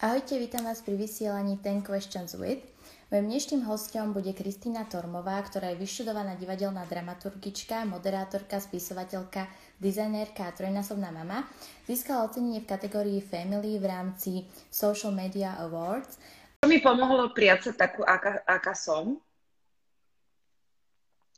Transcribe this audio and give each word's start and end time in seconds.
Ahojte, 0.00 0.40
vítam 0.40 0.64
vás 0.64 0.80
pri 0.80 0.96
vysielaní 0.96 1.60
Ten 1.60 1.84
Questions 1.84 2.32
With. 2.32 2.64
Mojím 3.12 3.36
dnešným 3.36 3.68
hostom 3.68 4.16
bude 4.16 4.32
Kristýna 4.32 4.88
Tormová, 4.88 5.36
ktorá 5.44 5.76
je 5.76 5.84
vyštudovaná 5.84 6.40
divadelná 6.40 6.88
dramaturgička, 6.88 7.84
moderátorka, 7.84 8.64
spisovateľka, 8.64 9.44
dizajnérka 9.76 10.48
a 10.48 10.56
trojnásobná 10.56 11.12
mama. 11.12 11.44
Získala 11.84 12.24
ocenenie 12.24 12.64
v 12.64 12.70
kategórii 12.72 13.20
Family 13.20 13.76
v 13.76 13.92
rámci 13.92 14.48
Social 14.72 15.12
Media 15.12 15.60
Awards. 15.60 16.16
To 16.64 16.72
mi 16.72 16.80
pomohlo 16.80 17.36
prijať 17.36 17.68
sa 17.68 17.84
takú, 17.84 18.00
aká, 18.00 18.40
aká 18.48 18.72
som. 18.72 19.20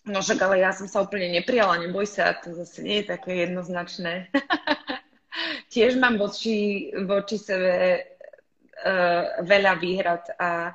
No 0.06 0.22
však, 0.22 0.38
ale 0.38 0.62
ja 0.62 0.70
som 0.70 0.86
sa 0.86 1.02
úplne 1.02 1.34
neprijala, 1.34 1.82
neboj 1.82 2.06
sa, 2.06 2.38
to 2.38 2.54
zase 2.54 2.78
nie 2.86 3.02
je 3.02 3.10
také 3.10 3.42
jednoznačné. 3.42 4.30
Tiež 5.72 5.98
mám 5.98 6.14
voči, 6.20 6.92
voči 7.08 7.42
sebe 7.42 8.11
uh, 8.80 9.44
veľa 9.44 9.72
výhrad 9.76 10.24
a 10.40 10.72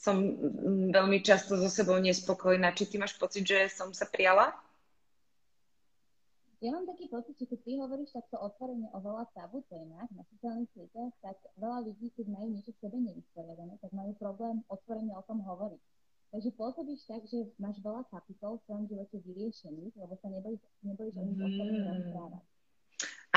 som 0.00 0.16
veľmi 0.88 1.20
často 1.20 1.60
so 1.60 1.68
sebou 1.68 2.00
nespokojná. 2.00 2.72
Či 2.72 2.88
ty 2.88 2.96
máš 2.96 3.20
pocit, 3.20 3.44
že 3.44 3.68
som 3.68 3.92
sa 3.92 4.08
prijala? 4.08 4.56
Ja 6.60 6.76
mám 6.76 6.84
taký 6.84 7.08
pocit, 7.08 7.40
že 7.40 7.48
keď 7.48 7.60
ty 7.64 7.72
hovoríš 7.80 8.12
takto 8.12 8.36
otvorene 8.36 8.88
o 8.92 8.98
veľa 9.00 9.32
tabu 9.32 9.64
témach 9.72 10.08
na 10.12 10.24
sociálnych 10.28 10.68
sieťach, 10.76 11.12
tak 11.24 11.36
veľa 11.56 11.88
ľudí, 11.88 12.12
keď 12.12 12.26
majú 12.36 12.52
niečo 12.52 12.76
v 12.76 12.80
sebe 12.84 12.96
nevysporiadané, 13.00 13.80
tak 13.80 13.92
majú 13.96 14.12
problém 14.20 14.60
otvorene 14.68 15.12
o 15.16 15.24
tom 15.24 15.40
hovoriť. 15.40 15.80
Takže 16.30 16.50
pôsobíš 16.60 17.00
tak, 17.08 17.24
že 17.32 17.48
máš 17.56 17.80
veľa 17.80 18.04
kapitol 18.12 18.60
v 18.60 18.64
svojom 18.68 18.84
živote 18.92 19.16
vyriešených, 19.24 19.94
lebo 19.96 20.14
sa 20.20 20.28
nebojíš, 20.28 20.60
nebojíš 20.84 21.14
o 21.16 21.24
nich 21.24 21.40
otvorene 21.40 21.80
mm. 21.80 22.40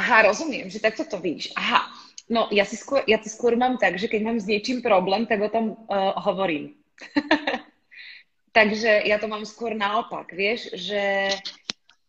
Aha, 0.04 0.28
rozumiem, 0.28 0.68
že 0.68 0.84
takto 0.84 1.08
to 1.08 1.16
víš. 1.16 1.56
Aha, 1.56 1.88
no 2.28 2.52
ja 2.52 2.68
si 2.68 2.76
skôr, 2.76 3.08
ja 3.08 3.16
to 3.24 3.32
skôr 3.32 3.56
mám 3.56 3.80
tak, 3.80 3.96
že 3.96 4.12
keď 4.12 4.22
mám 4.28 4.36
s 4.36 4.44
niečím 4.44 4.84
problém, 4.84 5.24
tak 5.24 5.40
o 5.40 5.48
tom 5.48 5.80
uh, 5.88 6.12
hovorím. 6.28 6.76
Takže 8.58 9.08
ja 9.08 9.16
to 9.16 9.32
mám 9.32 9.48
skôr 9.48 9.72
naopak, 9.72 10.28
vieš, 10.36 10.76
že 10.76 11.32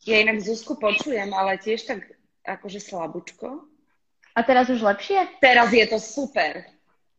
ja 0.03 0.17
inak 0.19 0.43
Zuzku 0.43 0.75
počujem, 0.75 1.31
ale 1.31 1.55
tiež 1.55 1.87
tak 1.87 2.19
akože 2.43 2.83
slabúčko. 2.83 3.63
A 4.35 4.43
teraz 4.43 4.67
už 4.67 4.83
lepšie? 4.83 5.39
Teraz 5.39 5.71
je 5.71 5.87
to 5.87 6.03
super. 6.03 6.67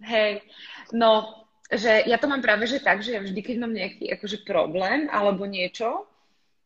Hej, 0.04 0.44
no, 0.92 1.40
že 1.72 2.04
ja 2.04 2.20
to 2.20 2.28
mám 2.28 2.44
práve 2.44 2.68
že 2.68 2.84
tak, 2.84 3.00
že 3.00 3.16
ja 3.16 3.24
vždy, 3.24 3.40
keď 3.40 3.56
mám 3.64 3.72
nejaký 3.72 4.12
akože 4.20 4.44
problém 4.44 5.08
alebo 5.08 5.48
niečo, 5.48 6.04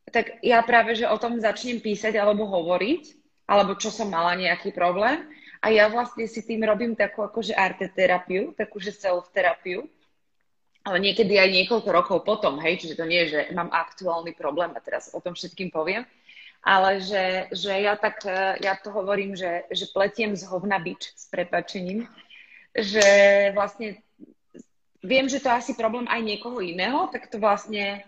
tak 0.10 0.42
ja 0.42 0.66
práve, 0.66 0.98
že 0.98 1.06
o 1.06 1.22
tom 1.22 1.38
začnem 1.38 1.78
písať 1.78 2.18
alebo 2.18 2.50
hovoriť 2.50 3.19
alebo 3.50 3.74
čo 3.74 3.90
som 3.90 4.14
mala 4.14 4.38
nejaký 4.38 4.70
problém. 4.70 5.26
A 5.60 5.74
ja 5.74 5.90
vlastne 5.90 6.30
si 6.30 6.46
tým 6.46 6.62
robím 6.62 6.94
takú 6.94 7.26
akože 7.26 7.58
arteterapiu, 7.58 8.54
takú, 8.54 8.78
že 8.78 8.94
self-terapiu. 8.94 9.90
Ale 10.86 10.98
niekedy 11.02 11.36
aj 11.36 11.50
niekoľko 11.52 11.90
rokov 11.90 12.18
potom, 12.24 12.62
hej, 12.62 12.80
čiže 12.80 12.96
to 12.96 13.10
nie 13.10 13.28
je, 13.28 13.28
že 13.36 13.42
mám 13.52 13.68
aktuálny 13.68 14.32
problém 14.38 14.72
a 14.72 14.80
teraz 14.80 15.12
o 15.12 15.20
tom 15.20 15.36
všetkým 15.36 15.76
poviem, 15.76 16.08
ale 16.64 17.04
že, 17.04 17.52
že 17.52 17.84
ja 17.84 18.00
tak, 18.00 18.24
e, 18.24 18.64
ja 18.64 18.80
to 18.80 18.88
hovorím, 18.96 19.36
že, 19.36 19.68
že 19.76 19.92
pletiem 19.92 20.40
z 20.40 20.48
hovna 20.48 20.80
bič 20.80 21.12
s 21.12 21.28
prepačením, 21.28 22.08
že 22.72 23.04
vlastne 23.52 24.00
viem, 25.04 25.28
že 25.28 25.44
to 25.44 25.52
je 25.52 25.60
asi 25.68 25.74
problém 25.76 26.08
aj 26.08 26.24
niekoho 26.24 26.64
iného, 26.64 27.12
tak 27.12 27.28
to 27.28 27.44
vlastne 27.44 28.00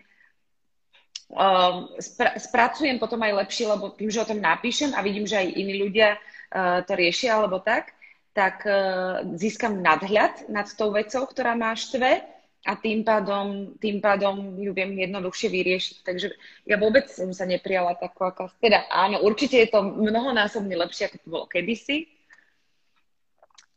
spra- 2.00 2.36
spracujem 2.36 3.00
potom 3.00 3.22
aj 3.24 3.48
lepšie, 3.48 3.66
lebo 3.72 3.92
tým, 3.96 4.12
že 4.12 4.22
o 4.22 4.30
tom 4.30 4.44
napíšem 4.44 4.92
a 4.92 5.00
vidím, 5.00 5.24
že 5.24 5.40
aj 5.40 5.48
iní 5.56 5.74
ľudia 5.80 6.20
uh, 6.20 6.84
to 6.84 6.94
riešia 6.96 7.40
alebo 7.40 7.64
tak, 7.64 7.96
tak 8.36 8.64
uh, 8.68 9.24
získam 9.40 9.80
nadhľad 9.80 10.52
nad 10.52 10.68
tou 10.76 10.92
vecou, 10.92 11.24
ktorá 11.28 11.56
má 11.56 11.72
štve 11.72 12.24
a 12.62 12.78
tým 12.78 13.02
pádom, 13.02 13.74
tým 13.82 13.98
pádom 13.98 14.59
ju 14.62 14.70
viem 14.76 14.94
jednoduchšie 14.94 15.50
vyriešiť. 15.50 15.96
Takže 16.06 16.28
ja 16.70 16.78
vôbec 16.78 17.09
som 17.09 17.34
sa 17.34 17.50
neprijala 17.50 17.98
takú, 17.98 18.28
aká... 18.28 18.53
Teda 18.62 18.86
áno, 18.92 19.25
určite 19.25 19.58
je 19.58 19.72
to 19.72 19.81
mnohonásobne 19.81 20.78
lepšie, 20.78 21.09
ako 21.09 21.18
to 21.18 21.28
bolo 21.28 21.46
kedysi. 21.50 22.06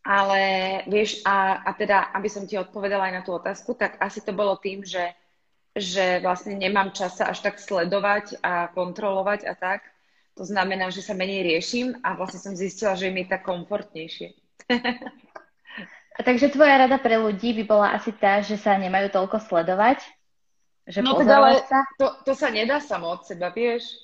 Ale 0.04 0.41
vieš, 0.84 1.25
a, 1.25 1.65
a 1.65 1.72
teda, 1.72 2.12
aby 2.12 2.28
som 2.28 2.44
ti 2.44 2.60
odpovedala 2.60 3.09
aj 3.09 3.15
na 3.16 3.22
tú 3.25 3.32
otázku, 3.32 3.72
tak 3.72 3.97
asi 4.04 4.21
to 4.21 4.36
bolo 4.36 4.60
tým, 4.60 4.84
že 4.84 5.00
že 5.74 6.22
vlastne 6.22 6.54
nemám 6.54 6.94
čas 6.94 7.18
sa 7.18 7.34
až 7.34 7.42
tak 7.42 7.58
sledovať 7.58 8.38
a 8.46 8.70
kontrolovať 8.70 9.42
a 9.50 9.58
tak. 9.58 9.82
To 10.38 10.46
znamená, 10.46 10.90
že 10.90 11.02
sa 11.02 11.14
menej 11.14 11.46
riešim 11.46 11.98
a 12.02 12.14
vlastne 12.14 12.38
som 12.38 12.54
zistila, 12.54 12.94
že 12.94 13.10
je 13.10 13.14
mi 13.14 13.26
tak 13.26 13.42
komfortnejšie. 13.42 14.34
a 16.18 16.20
takže 16.22 16.54
tvoja 16.54 16.86
rada 16.86 16.98
pre 16.98 17.18
ľudí 17.18 17.54
by 17.62 17.64
bola 17.66 17.88
asi 17.94 18.14
tá, 18.14 18.38
že 18.38 18.54
sa 18.58 18.78
nemajú 18.78 19.10
toľko 19.14 19.42
sledovať? 19.50 20.02
Že 20.86 20.98
no 21.02 21.18
teda, 21.18 21.34
ale 21.42 21.62
sa? 21.66 21.82
To, 21.98 22.06
to 22.22 22.32
sa 22.38 22.50
nedá 22.54 22.78
samo 22.78 23.10
od 23.14 23.26
seba, 23.26 23.50
vieš. 23.50 23.98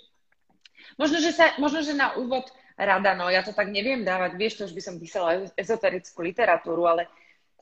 Možno 0.98 1.22
že, 1.22 1.31
sa, 1.31 1.54
možno, 1.62 1.87
že 1.87 1.94
na 1.94 2.19
úvod 2.19 2.50
rada, 2.75 3.14
no 3.14 3.31
ja 3.31 3.47
to 3.47 3.54
tak 3.54 3.70
neviem 3.70 4.02
dávať, 4.02 4.31
vieš, 4.34 4.54
to 4.58 4.66
už 4.66 4.75
by 4.75 4.82
som 4.82 4.98
písala 4.98 5.50
ezoterickú 5.54 6.25
literatúru, 6.25 6.88
ale, 6.88 7.06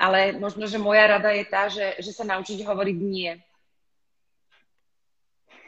ale 0.00 0.32
možno, 0.36 0.64
že 0.64 0.80
moja 0.80 1.18
rada 1.18 1.28
je 1.34 1.44
tá, 1.44 1.66
že, 1.68 1.98
že 2.00 2.14
sa 2.14 2.24
naučiť 2.24 2.62
hovoriť 2.64 2.98
nie 3.00 3.36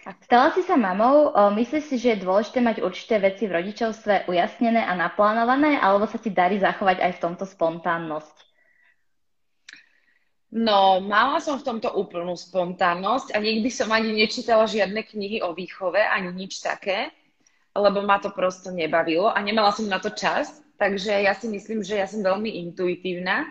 Stala 0.01 0.49
si 0.57 0.65
sa 0.65 0.81
mamou, 0.81 1.37
myslíš 1.61 1.85
si, 1.93 1.97
že 2.01 2.17
je 2.17 2.25
dôležité 2.25 2.65
mať 2.65 2.81
určité 2.81 3.21
veci 3.21 3.45
v 3.45 3.61
rodičovstve 3.61 4.33
ujasnené 4.33 4.81
a 4.81 4.97
naplánované, 4.97 5.77
alebo 5.77 6.09
sa 6.09 6.17
ti 6.17 6.33
darí 6.33 6.57
zachovať 6.57 7.05
aj 7.05 7.13
v 7.19 7.23
tomto 7.23 7.45
spontánnosť? 7.45 8.37
No, 10.51 10.99
mala 10.99 11.39
som 11.39 11.61
v 11.61 11.67
tomto 11.69 11.95
úplnú 11.95 12.35
spontánnosť 12.35 13.37
a 13.37 13.39
nikdy 13.39 13.71
som 13.71 13.93
ani 13.93 14.11
nečítala 14.17 14.67
žiadne 14.67 15.05
knihy 15.05 15.45
o 15.47 15.55
výchove, 15.55 16.01
ani 16.01 16.33
nič 16.35 16.59
také, 16.59 17.13
lebo 17.77 18.03
ma 18.03 18.19
to 18.19 18.35
prosto 18.35 18.75
nebavilo 18.75 19.31
a 19.31 19.39
nemala 19.39 19.71
som 19.71 19.87
na 19.87 20.03
to 20.03 20.11
čas, 20.11 20.51
takže 20.75 21.13
ja 21.13 21.39
si 21.39 21.47
myslím, 21.47 21.87
že 21.87 22.03
ja 22.03 22.09
som 22.11 22.25
veľmi 22.25 22.57
intuitívna, 22.67 23.47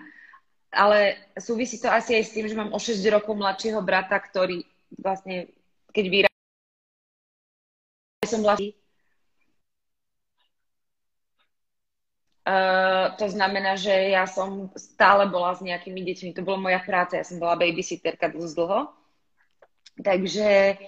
ale 0.76 1.30
súvisí 1.40 1.80
to 1.80 1.88
asi 1.88 2.20
aj 2.20 2.24
s 2.26 2.34
tým, 2.36 2.46
že 2.52 2.58
mám 2.58 2.76
o 2.76 2.80
6 2.82 3.00
rokov 3.16 3.38
mladšieho 3.38 3.80
brata, 3.80 4.20
ktorý 4.20 4.66
vlastne, 5.00 5.48
keď 5.96 6.06
vyrá 6.12 6.29
som 8.30 8.46
vlastne 8.46 8.78
Uh, 12.50 13.14
to 13.22 13.30
znamená, 13.30 13.78
že 13.78 13.94
ja 14.10 14.26
som 14.26 14.74
stále 14.74 15.30
bola 15.30 15.54
s 15.54 15.62
nejakými 15.62 16.02
deťmi. 16.02 16.30
To 16.34 16.42
bola 16.42 16.58
moja 16.58 16.82
práca. 16.82 17.22
Ja 17.22 17.26
som 17.28 17.38
bola 17.38 17.54
babysitterka 17.54 18.26
dosť 18.26 18.54
dlho. 18.58 18.80
Takže 20.00 20.80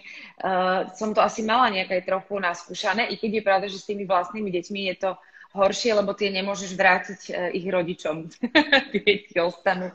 uh, 0.42 0.90
som 0.98 1.14
to 1.14 1.22
asi 1.22 1.46
mala 1.46 1.70
nejaké 1.70 2.02
trochu 2.02 2.40
naskúšané, 2.42 3.14
i 3.14 3.20
keď 3.20 3.32
je 3.38 3.44
pravda, 3.46 3.68
že 3.68 3.78
s 3.78 3.86
tými 3.86 4.08
vlastnými 4.10 4.50
deťmi 4.50 4.80
je 4.90 4.96
to 5.06 5.12
horšie, 5.52 5.92
lebo 5.92 6.16
tie 6.16 6.32
nemôžeš 6.34 6.72
vrátiť 6.74 7.22
uh, 7.30 7.54
ich 7.54 7.68
rodičom. 7.68 8.32
tie 8.96 9.02
deti 9.04 9.38
ostanú, 9.38 9.94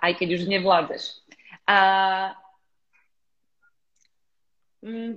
aj 0.00 0.12
keď 0.16 0.28
už 0.40 0.42
nevládzeš. 0.46 1.02
Mm, 1.66 2.43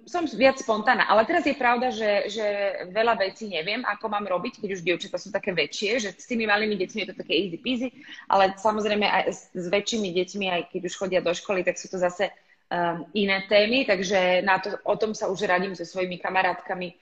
som 0.07 0.23
viac 0.31 0.55
spontánna, 0.63 1.11
ale 1.11 1.27
teraz 1.27 1.43
je 1.43 1.51
pravda, 1.51 1.91
že, 1.91 2.31
že 2.31 2.45
veľa 2.87 3.19
vecí 3.19 3.51
neviem, 3.51 3.83
ako 3.83 4.07
mám 4.07 4.23
robiť, 4.23 4.63
keď 4.63 4.69
už 4.71 4.85
dievčatá 4.85 5.19
sú 5.19 5.27
také 5.27 5.51
väčšie, 5.51 5.99
že 5.99 6.09
s 6.15 6.23
tými 6.23 6.47
malými 6.47 6.79
deťmi 6.79 7.03
je 7.03 7.09
to 7.11 7.19
také 7.19 7.35
easy 7.35 7.59
peasy, 7.59 7.87
ale 8.31 8.55
samozrejme 8.55 9.03
aj 9.03 9.23
s, 9.27 9.51
s 9.51 9.67
väčšími 9.67 10.15
deťmi, 10.15 10.45
aj 10.47 10.61
keď 10.71 10.81
už 10.87 10.95
chodia 10.95 11.19
do 11.19 11.35
školy, 11.35 11.67
tak 11.67 11.75
sú 11.75 11.91
to 11.91 11.99
zase 11.99 12.31
um, 12.71 13.11
iné 13.11 13.43
témy, 13.51 13.83
takže 13.83 14.39
na 14.47 14.63
to, 14.63 14.79
o 14.87 14.95
tom 14.95 15.11
sa 15.11 15.27
už 15.27 15.43
radím 15.43 15.75
so 15.75 15.83
svojimi 15.83 16.15
kamarátkami, 16.15 16.95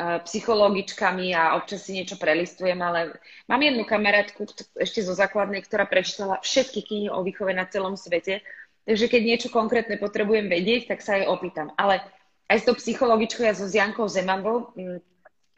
uh, 0.00 0.24
psychologičkami 0.24 1.36
a 1.36 1.60
občas 1.60 1.84
si 1.84 1.92
niečo 1.92 2.16
prelistujem, 2.16 2.80
ale 2.80 3.20
mám 3.44 3.60
jednu 3.60 3.84
kamarátku 3.84 4.48
ešte 4.80 5.04
zo 5.04 5.12
základnej, 5.12 5.60
ktorá 5.60 5.84
prečítala 5.84 6.40
všetky 6.40 6.88
knihy 6.88 7.08
o 7.12 7.20
výchove 7.20 7.52
na 7.52 7.68
celom 7.68 8.00
svete, 8.00 8.40
Takže 8.88 9.04
keď 9.12 9.20
niečo 9.20 9.48
konkrétne 9.52 10.00
potrebujem 10.00 10.48
vedieť, 10.48 10.88
tak 10.88 11.04
sa 11.04 11.20
jej 11.20 11.28
opýtam. 11.28 11.68
Ale 11.76 12.00
aj 12.48 12.64
s 12.64 12.66
tou 12.66 12.72
psychologičkou, 12.72 13.44
ja 13.44 13.52
so 13.52 13.68
Jankou 13.68 14.08
Zemanvou 14.08 14.72
mm, 14.72 15.04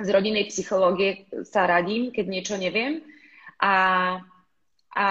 z 0.03 0.09
rodinnej 0.11 0.51
psychológie 0.51 1.31
sa 1.47 1.71
radím, 1.71 2.11
keď 2.11 2.27
niečo 2.27 2.55
neviem. 2.59 3.07
A, 3.63 3.75
a 4.91 5.07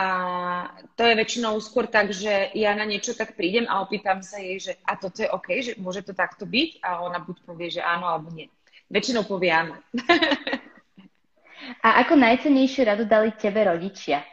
to 0.99 1.07
je 1.07 1.15
väčšinou 1.15 1.55
skôr 1.63 1.87
tak, 1.87 2.11
že 2.11 2.51
ja 2.59 2.75
na 2.75 2.83
niečo 2.83 3.15
tak 3.15 3.39
prídem 3.39 3.63
a 3.71 3.79
opýtam 3.79 4.19
sa 4.19 4.43
jej, 4.43 4.59
že 4.59 4.73
a 4.83 4.99
toto 4.99 5.23
je 5.23 5.31
OK, 5.31 5.47
že 5.63 5.79
môže 5.79 6.03
to 6.03 6.11
takto 6.11 6.43
byť? 6.43 6.83
A 6.83 6.99
ona 6.99 7.23
buď 7.23 7.47
povie, 7.47 7.71
že 7.71 7.79
áno, 7.79 8.11
alebo 8.11 8.35
nie. 8.35 8.51
Väčšinou 8.91 9.23
povie 9.23 9.55
áno. 9.55 9.79
a 11.87 12.03
ako 12.03 12.19
najcennejšiu 12.19 12.83
radu 12.83 13.07
dali 13.07 13.31
tebe 13.39 13.63
rodičia? 13.63 14.27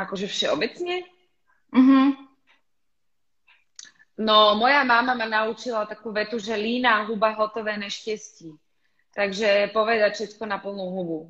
Akože 0.00 0.26
všeobecne? 0.26 1.04
Mhm. 1.76 2.30
No, 4.20 4.52
moja 4.52 4.84
máma 4.84 5.16
ma 5.16 5.24
naučila 5.24 5.88
takú 5.88 6.12
vetu, 6.12 6.36
že 6.36 6.52
lína 6.52 7.08
huba 7.08 7.32
hotové 7.32 7.80
neštestí. 7.80 8.52
Takže 9.16 9.72
povedať 9.72 10.12
všetko 10.12 10.44
na 10.44 10.60
plnú 10.60 10.86
hubu. 10.92 11.20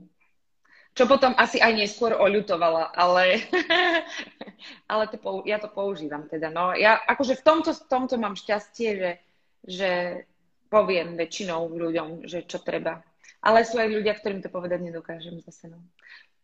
čo 0.90 1.06
potom 1.06 1.30
asi 1.38 1.62
aj 1.62 1.70
neskôr 1.70 2.18
oľutovala, 2.18 2.90
ale, 2.98 3.46
ale 4.90 5.06
to, 5.06 5.16
ja 5.46 5.62
to 5.62 5.70
používam 5.70 6.26
teda. 6.26 6.50
No, 6.50 6.74
ja 6.74 6.98
akože 7.06 7.38
v 7.38 7.46
tomto, 7.46 7.70
v 7.70 7.86
tomto 7.86 8.18
mám 8.18 8.34
šťastie, 8.34 8.88
že, 8.98 9.10
že 9.62 9.90
poviem 10.66 11.14
väčšinou 11.14 11.70
ľuďom, 11.70 12.26
že 12.26 12.42
čo 12.42 12.58
treba. 12.58 13.06
Ale 13.40 13.62
sú 13.62 13.78
aj 13.78 13.88
ľudia, 13.88 14.18
ktorým 14.18 14.42
to 14.42 14.50
povedať 14.50 14.82
nedokážem 14.82 15.38
zase. 15.46 15.70
No, 15.70 15.78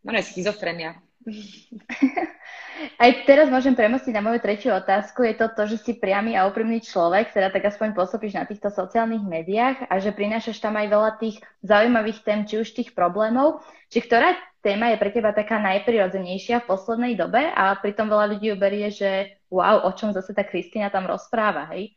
no 0.06 0.14
je 0.14 0.24
schizofrenia. 0.24 0.94
Aj 3.02 3.10
teraz 3.26 3.50
môžem 3.50 3.74
premostiť 3.74 4.12
na 4.14 4.22
moju 4.22 4.38
tretiu 4.38 4.76
otázku. 4.76 5.24
Je 5.26 5.34
to 5.34 5.48
to, 5.52 5.62
že 5.66 5.76
si 5.82 5.92
priamy 5.96 6.38
a 6.38 6.46
úprimný 6.46 6.78
človek, 6.84 7.32
teda 7.32 7.50
tak 7.50 7.66
aspoň 7.72 7.96
pôsobíš 7.96 8.36
na 8.36 8.44
týchto 8.46 8.70
sociálnych 8.70 9.24
médiách 9.24 9.90
a 9.90 9.98
že 9.98 10.14
prinášaš 10.14 10.60
tam 10.60 10.78
aj 10.78 10.86
veľa 10.86 11.10
tých 11.18 11.42
zaujímavých 11.66 12.22
tém, 12.22 12.40
či 12.46 12.62
už 12.62 12.68
tých 12.76 12.94
problémov. 12.94 13.64
Či 13.90 14.06
ktorá 14.06 14.38
téma 14.62 14.94
je 14.94 15.00
pre 15.02 15.10
teba 15.10 15.34
taká 15.34 15.58
najprirodzenejšia 15.62 16.62
v 16.62 16.68
poslednej 16.68 17.14
dobe 17.18 17.42
a 17.42 17.74
pritom 17.74 18.06
veľa 18.06 18.36
ľudí 18.36 18.54
ju 18.54 18.56
berie, 18.58 18.88
že 18.92 19.40
wow, 19.50 19.86
o 19.86 19.90
čom 19.94 20.14
zase 20.14 20.34
tá 20.34 20.46
Kristina 20.46 20.90
tam 20.90 21.06
rozpráva, 21.06 21.70
hej? 21.74 21.94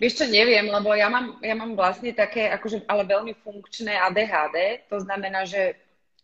Vieš 0.00 0.16
čo, 0.16 0.24
neviem, 0.32 0.64
lebo 0.64 0.96
ja 0.96 1.12
mám, 1.12 1.36
ja 1.44 1.52
mám 1.52 1.76
vlastne 1.76 2.16
také, 2.16 2.48
akože, 2.48 2.88
ale 2.88 3.04
veľmi 3.04 3.36
funkčné 3.44 4.00
ADHD, 4.00 4.88
to 4.88 4.96
znamená, 4.96 5.44
že 5.44 5.76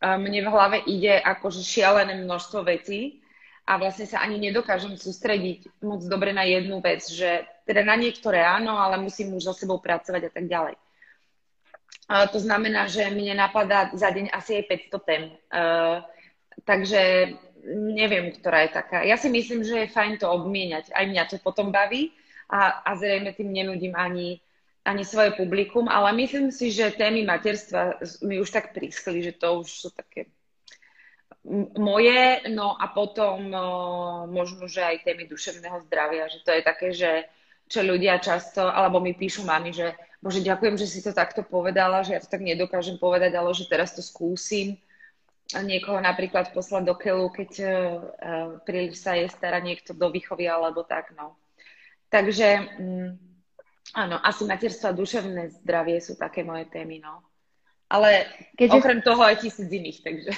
mne 0.03 0.45
v 0.45 0.53
hlave 0.53 0.79
ide 0.85 1.17
akože 1.21 1.65
šialené 1.65 2.21
množstvo 2.21 2.65
vecí 2.69 3.25
a 3.67 3.81
vlastne 3.81 4.07
sa 4.07 4.23
ani 4.23 4.39
nedokážem 4.39 4.95
sústrediť 4.95 5.83
moc 5.83 6.05
dobre 6.07 6.31
na 6.31 6.47
jednu 6.47 6.79
vec, 6.79 7.03
že 7.09 7.49
teda 7.67 7.83
na 7.83 7.99
niektoré 7.99 8.45
áno, 8.45 8.79
ale 8.79 9.01
musím 9.03 9.35
už 9.35 9.51
so 9.51 9.55
sebou 9.57 9.83
pracovať 9.83 10.23
a 10.29 10.31
tak 10.31 10.47
ďalej. 10.47 10.77
A 12.07 12.31
to 12.31 12.39
znamená, 12.39 12.87
že 12.87 13.11
mne 13.11 13.35
napadá 13.35 13.91
za 13.91 14.15
deň 14.15 14.31
asi 14.31 14.63
aj 14.63 14.65
500 14.95 15.09
tém. 15.11 15.23
Uh, 15.51 15.99
takže 16.63 17.35
neviem, 17.75 18.31
ktorá 18.31 18.63
je 18.63 18.71
taká. 18.79 19.03
Ja 19.03 19.19
si 19.19 19.27
myslím, 19.27 19.67
že 19.67 19.87
je 19.87 19.95
fajn 19.95 20.23
to 20.23 20.31
obmieniať. 20.31 20.95
Aj 20.95 21.03
mňa 21.03 21.27
to 21.27 21.43
potom 21.43 21.75
baví 21.75 22.15
a, 22.47 22.87
a 22.87 22.95
zrejme 22.95 23.35
tým 23.35 23.51
nenudím 23.51 23.99
ani 23.99 24.39
ani 24.87 25.03
svoje 25.03 25.35
publikum, 25.35 25.91
ale 25.91 26.15
myslím 26.15 26.55
si, 26.55 26.71
že 26.71 26.95
témy 26.95 27.27
materstva 27.27 27.99
mi 28.23 28.39
už 28.39 28.55
tak 28.55 28.71
prískli, 28.71 29.19
že 29.19 29.35
to 29.35 29.67
už 29.67 29.69
sú 29.69 29.89
také 29.91 30.31
moje, 31.79 32.47
no 32.55 32.75
a 32.75 32.91
potom 32.91 33.51
možno, 34.31 34.67
že 34.67 34.83
aj 34.83 35.07
témy 35.07 35.27
duševného 35.31 35.83
zdravia, 35.87 36.31
že 36.31 36.43
to 36.43 36.51
je 36.55 36.63
také, 36.63 36.89
že 36.95 37.11
čo 37.67 37.83
ľudia 37.83 38.19
často, 38.23 38.67
alebo 38.67 39.03
mi 39.03 39.15
píšu 39.15 39.43
mami, 39.43 39.75
že 39.75 39.95
bože, 40.23 40.43
ďakujem, 40.43 40.79
že 40.79 40.87
si 40.87 41.03
to 41.03 41.11
takto 41.11 41.43
povedala, 41.43 42.03
že 42.07 42.15
ja 42.15 42.23
to 42.23 42.31
tak 42.31 42.43
nedokážem 42.43 42.99
povedať, 42.99 43.35
ale 43.35 43.51
že 43.55 43.67
teraz 43.67 43.95
to 43.95 44.03
skúsim. 44.03 44.79
Niekoho 45.55 46.03
napríklad 46.03 46.51
poslať 46.51 46.83
do 46.83 46.95
keľu, 46.99 47.31
keď 47.31 47.51
uh, 47.63 47.71
príliš 48.67 49.07
sa 49.07 49.15
je 49.15 49.31
stará 49.31 49.63
niekto 49.63 49.95
do 49.95 50.11
výchovy 50.11 50.51
alebo 50.51 50.83
tak, 50.83 51.15
no. 51.15 51.39
Takže 52.11 52.49
um, 52.79 53.15
Áno, 53.97 54.21
asi 54.21 54.45
materstvo 54.45 54.93
a 54.93 54.99
duševné 54.99 55.57
zdravie 55.65 55.97
sú 56.05 56.21
také 56.21 56.45
moje 56.45 56.69
témy, 56.69 57.01
no. 57.01 57.25
Ale 57.89 58.29
Keďže... 58.61 58.77
okrem 58.77 59.01
toho 59.01 59.23
aj 59.25 59.41
tisíc 59.41 59.73
iných, 59.73 59.99
takže... 60.05 60.31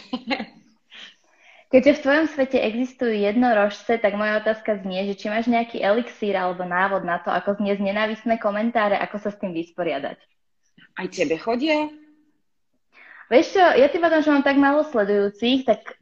Keďže 1.69 2.01
v 2.01 2.03
tvojom 2.07 2.27
svete 2.33 2.59
existujú 2.65 3.13
jednorožce, 3.13 4.01
tak 4.01 4.17
moja 4.17 4.41
otázka 4.41 4.81
znie, 4.81 5.05
že 5.05 5.21
či 5.21 5.29
máš 5.29 5.53
nejaký 5.53 5.85
elixír 5.85 6.33
alebo 6.33 6.65
návod 6.65 7.05
na 7.05 7.21
to, 7.21 7.29
ako 7.29 7.61
znieť 7.61 7.85
nenávisné 7.85 8.41
komentáre, 8.41 8.97
ako 8.97 9.21
sa 9.21 9.29
s 9.29 9.37
tým 9.37 9.53
vysporiadať. 9.53 10.17
Aj 10.97 11.07
tebe 11.13 11.37
chodia? 11.37 11.93
Vieš 13.29 13.47
čo, 13.53 13.61
ja 13.61 13.85
tým 13.93 14.01
že 14.01 14.33
mám 14.33 14.41
tak 14.41 14.57
málo 14.57 14.89
sledujúcich, 14.89 15.69
tak 15.69 16.01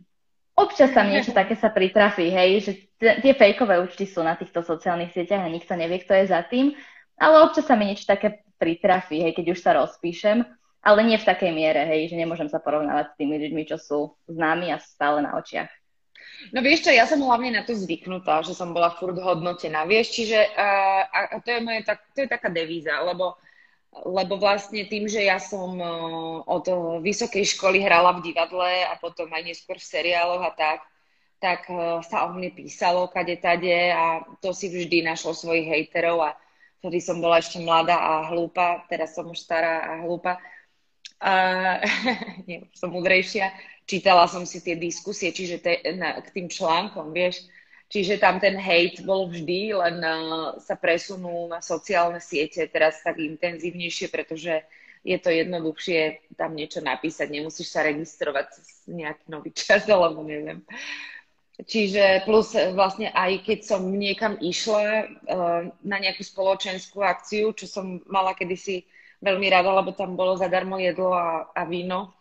občas 0.55 0.95
tam 0.95 1.11
niečo 1.11 1.35
také 1.35 1.59
sa 1.59 1.75
pritrafí, 1.75 2.31
hej, 2.31 2.51
že 2.63 2.73
tie 3.03 3.35
fejkové 3.35 3.83
účty 3.83 4.07
sú 4.07 4.23
na 4.23 4.39
týchto 4.39 4.63
sociálnych 4.63 5.11
sieťach 5.11 5.43
a 5.43 5.51
nikto 5.51 5.75
nevie, 5.75 5.99
kto 6.07 6.15
je 6.15 6.31
za 6.31 6.47
tým. 6.47 6.79
Ale 7.17 7.45
občas 7.45 7.65
sa 7.65 7.75
mi 7.77 7.89
niečo 7.89 8.05
také 8.05 8.45
pritrafí, 8.61 9.21
hej, 9.21 9.33
keď 9.37 9.47
už 9.57 9.61
sa 9.61 9.77
rozpíšem, 9.77 10.45
ale 10.87 11.01
nie 11.03 11.19
v 11.19 11.29
takej 11.29 11.53
miere, 11.53 11.83
hej, 11.89 12.13
že 12.13 12.17
nemôžem 12.17 12.47
sa 12.47 12.63
porovnávať 12.63 13.13
s 13.13 13.17
tými 13.19 13.37
ľuďmi, 13.41 13.63
čo 13.67 13.77
sú 13.81 13.99
známi 14.31 14.71
a 14.73 14.79
stále 14.79 15.25
na 15.25 15.35
očiach. 15.37 15.69
No 16.53 16.61
vieš 16.61 16.85
čo, 16.87 16.93
ja 16.93 17.09
som 17.09 17.25
hlavne 17.25 17.57
na 17.57 17.65
to 17.65 17.73
zvyknutá, 17.73 18.45
že 18.45 18.53
som 18.53 18.77
bola 18.77 18.93
furt 18.93 19.17
hodnotená, 19.17 19.89
vieš, 19.89 20.21
čiže 20.21 20.37
uh, 20.37 21.03
a 21.09 21.41
to, 21.41 21.49
je 21.49 21.61
moje, 21.65 21.81
tak, 21.83 22.05
to 22.13 22.23
je 22.23 22.29
taká 22.29 22.53
devíza, 22.53 22.93
lebo, 23.01 23.41
lebo 24.05 24.37
vlastne 24.37 24.85
tým, 24.85 25.09
že 25.09 25.25
ja 25.25 25.41
som 25.41 25.81
od 26.45 26.67
vysokej 27.01 27.57
školy 27.57 27.81
hrala 27.81 28.13
v 28.21 28.31
divadle 28.31 28.85
a 28.85 28.95
potom 29.01 29.33
aj 29.33 29.43
neskôr 29.49 29.81
v 29.81 29.89
seriáloch 29.89 30.45
a 30.45 30.53
tak, 30.53 30.85
tak 31.41 31.61
uh, 31.73 32.05
sa 32.05 32.29
o 32.29 32.37
mne 32.37 32.53
písalo 32.53 33.09
kade 33.09 33.41
tade 33.41 33.93
a 33.93 34.25
to 34.45 34.53
si 34.53 34.69
vždy 34.69 35.05
našlo 35.05 35.33
svojich 35.33 35.69
hejterov 35.69 36.21
a 36.21 36.37
vtedy 36.87 37.03
som 37.03 37.19
bola 37.19 37.43
ešte 37.43 37.59
mladá 37.59 37.99
a 37.99 38.31
hlúpa, 38.31 38.87
teraz 38.87 39.19
som 39.19 39.27
už 39.27 39.43
stará 39.43 39.83
a 39.83 39.93
hlúpa. 40.07 40.39
A, 41.19 41.33
nie, 42.47 42.63
som 42.71 42.95
múdrejšia. 42.95 43.51
Čítala 43.91 44.31
som 44.31 44.47
si 44.47 44.63
tie 44.63 44.79
diskusie, 44.79 45.35
čiže 45.35 45.59
te, 45.59 45.83
na, 45.99 46.23
k 46.23 46.31
tým 46.31 46.47
článkom, 46.47 47.11
vieš. 47.11 47.43
Čiže 47.87 48.19
tam 48.19 48.43
ten 48.43 48.59
hate 48.59 49.03
bol 49.07 49.31
vždy, 49.31 49.75
len 49.75 50.03
uh, 50.03 50.59
sa 50.59 50.75
presunul 50.75 51.47
na 51.47 51.63
sociálne 51.63 52.19
siete 52.19 52.67
teraz 52.67 52.99
tak 53.03 53.23
intenzívnejšie, 53.23 54.11
pretože 54.11 54.67
je 55.07 55.19
to 55.23 55.31
jednoduchšie 55.31 56.35
tam 56.35 56.59
niečo 56.59 56.83
napísať, 56.83 57.31
nemusíš 57.31 57.71
sa 57.71 57.87
registrovať 57.87 58.59
cez 58.59 58.67
nejaký 58.91 59.27
nový 59.31 59.55
čas, 59.63 59.87
alebo 59.87 60.27
neviem. 60.27 60.67
Čiže 61.57 62.29
plus 62.29 62.53
e, 62.53 62.77
vlastne 62.77 63.09
aj 63.17 63.41
keď 63.49 63.59
som 63.65 63.89
niekam 63.89 64.37
išla 64.37 64.83
uh, 64.85 65.63
na 65.81 65.97
nejakú 65.97 66.21
spoločenskú 66.21 67.01
akciu, 67.01 67.57
čo 67.57 67.65
som 67.65 68.05
mala 68.13 68.37
kedysi 68.37 68.85
veľmi 69.25 69.49
rada, 69.49 69.73
lebo 69.73 69.97
tam 69.97 70.21
bolo 70.21 70.37
zadarmo 70.37 70.77
jedlo 70.77 71.17
a, 71.17 71.49
a 71.57 71.65
víno, 71.65 72.13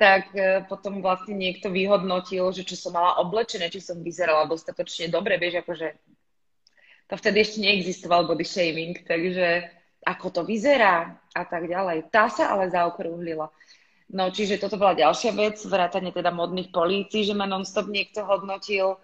tak 0.00 0.32
uh, 0.32 0.64
potom 0.64 1.04
vlastne 1.04 1.36
niekto 1.36 1.68
vyhodnotil, 1.68 2.48
že 2.56 2.64
čo 2.64 2.72
som 2.72 2.96
mala 2.96 3.20
oblečené, 3.20 3.68
či 3.68 3.84
som 3.84 4.00
vyzerala 4.00 4.48
dostatočne 4.48 5.12
dobre, 5.12 5.36
vieš, 5.36 5.60
akože 5.60 5.92
to 7.04 7.14
vtedy 7.20 7.44
ešte 7.44 7.60
neexistoval 7.60 8.24
body 8.24 8.48
shaming, 8.48 8.96
takže 9.04 9.68
ako 10.08 10.40
to 10.40 10.42
vyzerá 10.44 11.20
a 11.36 11.42
tak 11.44 11.68
ďalej. 11.68 12.08
Tá 12.08 12.32
sa 12.32 12.52
ale 12.52 12.72
zaokrúhlila. 12.72 13.52
No 14.12 14.28
čiže 14.28 14.60
toto 14.60 14.76
bola 14.76 14.92
ďalšia 14.92 15.32
vec, 15.32 15.56
vrátanie 15.64 16.12
teda 16.12 16.28
modných 16.30 16.70
polícií, 16.70 17.24
že 17.24 17.34
ma 17.34 17.48
nonstop 17.48 17.88
niekto 17.88 18.22
hodnotil. 18.28 19.00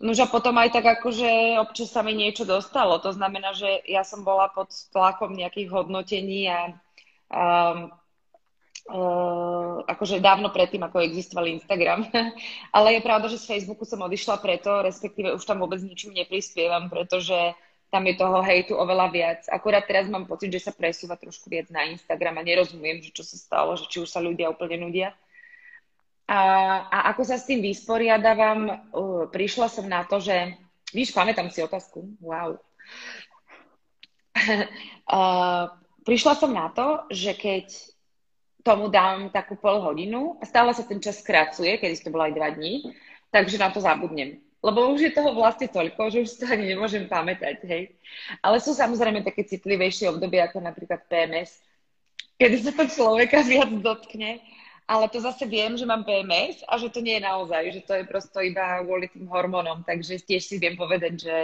No 0.00 0.16
a 0.16 0.26
potom 0.32 0.56
aj 0.56 0.80
tak 0.80 0.86
akože 0.86 1.60
občas 1.60 1.92
sa 1.92 2.00
mi 2.00 2.16
niečo 2.16 2.48
dostalo. 2.48 2.96
To 3.04 3.12
znamená, 3.12 3.52
že 3.52 3.84
ja 3.84 4.00
som 4.00 4.24
bola 4.24 4.48
pod 4.48 4.72
tlakom 4.94 5.36
nejakých 5.36 5.68
hodnotení 5.68 6.48
a 6.48 6.60
um, 7.28 7.92
Uh, 8.90 9.86
akože 9.86 10.18
dávno 10.18 10.50
predtým, 10.50 10.82
ako 10.82 11.04
existoval 11.04 11.46
Instagram. 11.46 12.10
Ale 12.74 12.98
je 12.98 13.06
pravda, 13.06 13.30
že 13.30 13.38
z 13.38 13.46
Facebooku 13.46 13.86
som 13.86 14.02
odišla 14.02 14.42
preto, 14.42 14.82
respektíve 14.82 15.30
už 15.30 15.46
tam 15.46 15.62
vôbec 15.62 15.78
ničím 15.78 16.10
neprispievam, 16.10 16.90
pretože 16.90 17.54
tam 17.90 18.06
je 18.06 18.14
toho 18.14 18.38
hejtu 18.38 18.78
oveľa 18.78 19.06
viac. 19.10 19.40
Akurát 19.50 19.82
teraz 19.82 20.06
mám 20.06 20.22
pocit, 20.30 20.54
že 20.54 20.62
sa 20.62 20.70
presúva 20.70 21.18
trošku 21.18 21.50
viac 21.50 21.66
na 21.74 21.90
Instagram 21.90 22.38
a 22.38 22.46
nerozumiem, 22.46 23.02
že 23.02 23.10
čo 23.10 23.26
sa 23.26 23.34
stalo, 23.34 23.74
že 23.74 23.90
či 23.90 23.98
už 23.98 24.06
sa 24.06 24.22
ľudia 24.22 24.46
úplne 24.46 24.78
nudia. 24.78 25.10
A, 26.30 26.38
a 26.86 26.98
ako 27.10 27.26
sa 27.26 27.34
s 27.34 27.50
tým 27.50 27.58
vysporiadavam, 27.58 28.70
uh, 28.70 29.26
prišla 29.34 29.66
som 29.66 29.90
na 29.90 30.06
to, 30.06 30.22
že, 30.22 30.54
víš, 30.94 31.10
pamätám 31.10 31.50
si 31.50 31.58
otázku, 31.58 32.06
wow. 32.22 32.54
uh, 35.10 35.66
prišla 36.06 36.38
som 36.38 36.54
na 36.54 36.70
to, 36.70 37.10
že 37.10 37.34
keď 37.34 37.66
tomu 38.62 38.86
dám 38.86 39.34
takú 39.34 39.58
pol 39.58 39.82
hodinu 39.82 40.38
a 40.38 40.46
stále 40.46 40.70
sa 40.70 40.86
ten 40.86 41.02
čas 41.02 41.18
skracuje, 41.18 41.82
kedy 41.82 41.98
to 41.98 42.14
bolo 42.14 42.30
aj 42.30 42.38
dva 42.38 42.54
dní, 42.54 42.94
takže 43.34 43.58
na 43.58 43.74
to 43.74 43.82
zabudnem 43.82 44.38
lebo 44.60 44.92
už 44.92 45.00
je 45.08 45.12
toho 45.16 45.32
vlastne 45.32 45.68
toľko, 45.72 46.12
že 46.12 46.18
už 46.24 46.30
to 46.36 46.44
ani 46.44 46.76
nemôžem 46.76 47.08
pamätať, 47.08 47.64
hej. 47.64 47.96
Ale 48.44 48.60
sú 48.60 48.76
samozrejme 48.76 49.24
také 49.24 49.48
citlivejšie 49.48 50.12
obdobie, 50.12 50.40
ako 50.44 50.60
napríklad 50.60 51.00
PMS, 51.08 51.64
kedy 52.36 52.56
sa 52.60 52.72
to 52.76 52.84
človeka 52.88 53.40
viac 53.50 53.72
dotkne, 53.80 54.44
ale 54.90 55.06
to 55.08 55.22
zase 55.22 55.46
viem, 55.46 55.78
že 55.78 55.86
mám 55.86 56.04
PMS 56.04 56.66
a 56.66 56.76
že 56.76 56.90
to 56.90 57.00
nie 57.00 57.16
je 57.16 57.24
naozaj, 57.24 57.62
že 57.72 57.80
to 57.86 57.92
je 57.94 58.04
prosto 58.10 58.42
iba 58.42 58.82
kvôli 58.82 59.06
tým 59.06 59.30
hormónom, 59.30 59.86
takže 59.86 60.18
tiež 60.18 60.42
si 60.42 60.56
viem 60.58 60.74
povedať, 60.74 61.12
že 61.24 61.36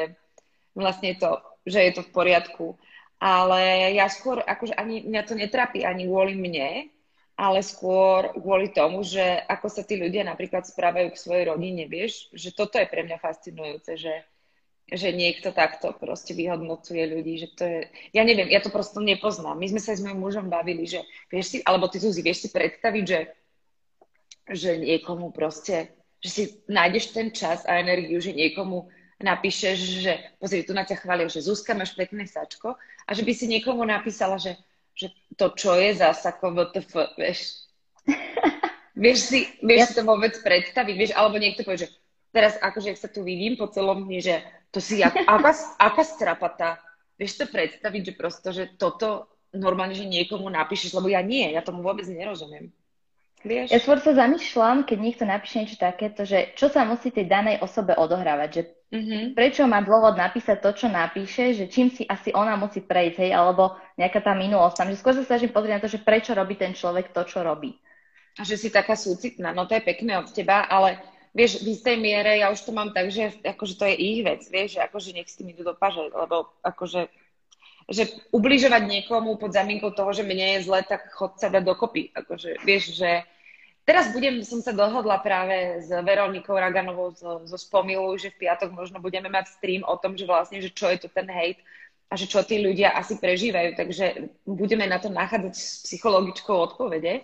vlastne 0.75 1.15
to, 1.15 1.41
že 1.63 1.79
je 1.79 1.93
to 1.95 2.03
v 2.05 2.13
poriadku. 2.13 2.67
Ale 3.17 3.95
ja 3.97 4.13
skôr, 4.13 4.45
akože 4.45 4.77
ani 4.77 5.09
mňa 5.09 5.23
to 5.25 5.39
netrapí 5.39 5.87
ani 5.89 6.05
kvôli 6.05 6.37
mne, 6.37 6.93
ale 7.37 7.61
skôr 7.61 8.33
kvôli 8.33 8.73
tomu, 8.73 9.05
že 9.05 9.21
ako 9.45 9.69
sa 9.69 9.85
tí 9.85 10.00
ľudia 10.00 10.25
napríklad 10.25 10.64
správajú 10.64 11.12
k 11.12 11.21
svojej 11.21 11.45
rodine, 11.52 11.85
vieš, 11.85 12.33
že 12.33 12.50
toto 12.50 12.81
je 12.81 12.88
pre 12.88 13.05
mňa 13.05 13.21
fascinujúce, 13.21 13.93
že, 14.00 14.25
že 14.88 15.12
niekto 15.12 15.52
takto 15.52 15.93
proste 15.93 16.33
vyhodnocuje 16.33 17.05
ľudí, 17.05 17.35
že 17.45 17.49
to 17.52 17.62
je, 17.69 17.81
ja 18.16 18.25
neviem, 18.25 18.49
ja 18.49 18.64
to 18.64 18.73
prosto 18.73 19.05
nepoznám. 19.05 19.61
My 19.61 19.69
sme 19.69 19.85
sa 19.85 19.93
s 19.93 20.00
mojim 20.00 20.16
mužom 20.16 20.49
bavili, 20.49 20.88
že 20.88 21.05
vieš 21.28 21.47
si, 21.52 21.57
alebo 21.61 21.93
ty 21.93 22.00
Zuzi, 22.00 22.25
vieš 22.25 22.49
si 22.49 22.49
predstaviť, 22.50 23.05
že 23.05 23.21
že 24.47 24.78
niekomu 24.78 25.35
proste, 25.35 25.90
že 26.23 26.31
si 26.31 26.43
nájdeš 26.71 27.11
ten 27.11 27.35
čas 27.35 27.66
a 27.66 27.83
energiu, 27.83 28.23
že 28.23 28.31
niekomu 28.31 28.87
napíšeš, 29.19 29.78
že 30.07 30.12
pozri, 30.38 30.62
tu 30.62 30.71
na 30.71 30.87
ťa 30.87 31.02
chvália, 31.02 31.26
že 31.26 31.43
Zuzka, 31.43 31.75
máš 31.75 31.99
pekné 31.99 32.28
sačko 32.31 32.78
a 32.78 33.11
že 33.11 33.26
by 33.26 33.33
si 33.35 33.50
niekomu 33.50 33.83
napísala, 33.83 34.38
že, 34.38 34.55
že 34.97 35.12
to, 35.37 35.53
čo 35.53 35.76
je 35.76 35.93
zasa 35.93 36.33
VTF, 36.41 37.21
vieš. 37.21 37.69
vieš 39.05 39.19
si, 39.29 39.38
vieš 39.61 39.81
ja... 39.85 39.87
si 39.87 39.95
to 40.00 40.09
vôbec 40.09 40.33
predstaviť, 40.41 40.95
vieš, 40.97 41.12
alebo 41.12 41.37
niekto 41.37 41.62
povie, 41.62 41.85
že 41.85 41.93
teraz 42.33 42.57
akože, 42.57 42.97
ak 42.97 42.99
sa 42.99 43.12
tu 43.12 43.21
vidím 43.21 43.61
po 43.61 43.69
celom 43.69 44.09
dni, 44.09 44.25
že 44.25 44.35
to 44.73 44.81
si, 44.81 45.05
jak, 45.05 45.12
aká, 45.29 45.53
aká 45.76 46.03
strapata, 46.03 46.81
vieš 47.21 47.37
to 47.37 47.45
predstaviť, 47.45 48.03
že 48.09 48.12
prosto, 48.17 48.49
že 48.57 48.73
toto 48.81 49.29
normálne, 49.53 49.93
že 49.93 50.09
niekomu 50.09 50.49
napíšeš, 50.49 50.97
lebo 50.97 51.12
ja 51.12 51.21
nie, 51.21 51.53
ja 51.53 51.61
tomu 51.61 51.85
vôbec 51.85 52.09
nerozumiem. 52.09 52.73
Vieš? 53.47 53.71
Ja 53.71 53.79
skôr 53.79 54.03
sa 54.03 54.11
zamýšľam, 54.11 54.83
keď 54.83 54.99
niekto 54.99 55.23
napíše 55.23 55.62
niečo 55.62 55.79
takéto, 55.79 56.26
že 56.26 56.50
čo 56.59 56.67
sa 56.67 56.83
musí 56.83 57.15
tej 57.15 57.31
danej 57.31 57.62
osobe 57.62 57.95
odohrávať, 57.95 58.50
že 58.50 58.62
mm-hmm. 58.91 59.25
prečo 59.38 59.62
má 59.71 59.79
dôvod 59.87 60.19
napísať 60.19 60.59
to, 60.59 60.71
čo 60.75 60.87
napíše, 60.91 61.55
že 61.55 61.71
čím 61.71 61.95
si 61.95 62.03
asi 62.11 62.35
ona 62.35 62.59
musí 62.59 62.83
prejsť, 62.83 63.23
hej, 63.23 63.31
alebo 63.31 63.79
nejaká 63.95 64.19
tá 64.19 64.35
minulosť 64.35 64.75
tam, 64.83 64.91
že 64.91 64.99
skôr 64.99 65.15
sa 65.15 65.23
snažím 65.23 65.55
pozrieť 65.55 65.79
na 65.79 65.83
to, 65.87 65.93
že 65.95 66.03
prečo 66.03 66.35
robí 66.35 66.59
ten 66.59 66.75
človek 66.75 67.15
to, 67.15 67.23
čo 67.23 67.47
robí. 67.47 67.79
A 68.37 68.43
že 68.43 68.59
si 68.59 68.69
taká 68.69 68.99
súcitná, 68.99 69.55
no 69.55 69.71
to 69.71 69.79
je 69.79 69.87
pekné 69.87 70.19
od 70.19 70.26
teba, 70.35 70.67
ale 70.67 70.99
vieš, 71.31 71.62
v 71.62 71.79
istej 71.79 71.97
miere 72.03 72.43
ja 72.43 72.50
už 72.50 72.67
to 72.67 72.75
mám 72.75 72.91
tak, 72.91 73.15
že 73.15 73.31
akože 73.47 73.79
to 73.79 73.87
je 73.87 73.95
ich 73.95 74.21
vec, 74.26 74.43
vieš, 74.50 74.76
že 74.76 74.81
akože 74.91 75.15
nech 75.15 75.31
s 75.31 75.38
tým 75.38 75.55
idú 75.55 75.62
do 75.62 75.79
paže, 75.79 76.03
lebo 76.11 76.50
akože 76.67 77.07
že 77.87 78.11
ubližovať 78.35 78.83
niekomu 78.83 79.38
pod 79.38 79.55
zamínkou 79.55 79.95
toho, 79.95 80.11
že 80.11 80.26
mne 80.26 80.59
je 80.59 80.67
zle, 80.67 80.83
tak 80.83 81.07
chod 81.15 81.38
sa 81.38 81.47
dať 81.47 81.62
dokopy. 81.62 82.11
Akože, 82.19 82.59
vieš, 82.67 82.99
že 82.99 83.23
Teraz 83.87 84.11
budem, 84.11 84.43
som 84.43 84.59
sa 84.59 84.75
dohodla 84.75 85.23
práve 85.23 85.78
s 85.78 85.87
Veronikou 85.87 86.59
Raganovou 86.59 87.14
zo, 87.14 87.47
zo 87.47 87.55
Spomilu, 87.55 88.19
že 88.19 88.35
v 88.35 88.43
piatok 88.43 88.75
možno 88.75 88.99
budeme 88.99 89.31
mať 89.31 89.55
stream 89.55 89.87
o 89.87 89.95
tom, 89.95 90.19
že 90.19 90.26
vlastne, 90.26 90.59
že 90.59 90.75
čo 90.75 90.90
je 90.90 91.07
to 91.07 91.09
ten 91.09 91.31
hate 91.31 91.62
a 92.11 92.19
že 92.19 92.26
čo 92.26 92.43
tí 92.43 92.59
ľudia 92.59 92.99
asi 92.99 93.14
prežívajú. 93.14 93.78
Takže 93.78 94.07
budeme 94.43 94.90
na 94.90 94.99
to 94.99 95.07
nachádzať 95.07 95.55
s 95.55 95.87
psychologičkou 95.87 96.50
odpovede. 96.50 97.23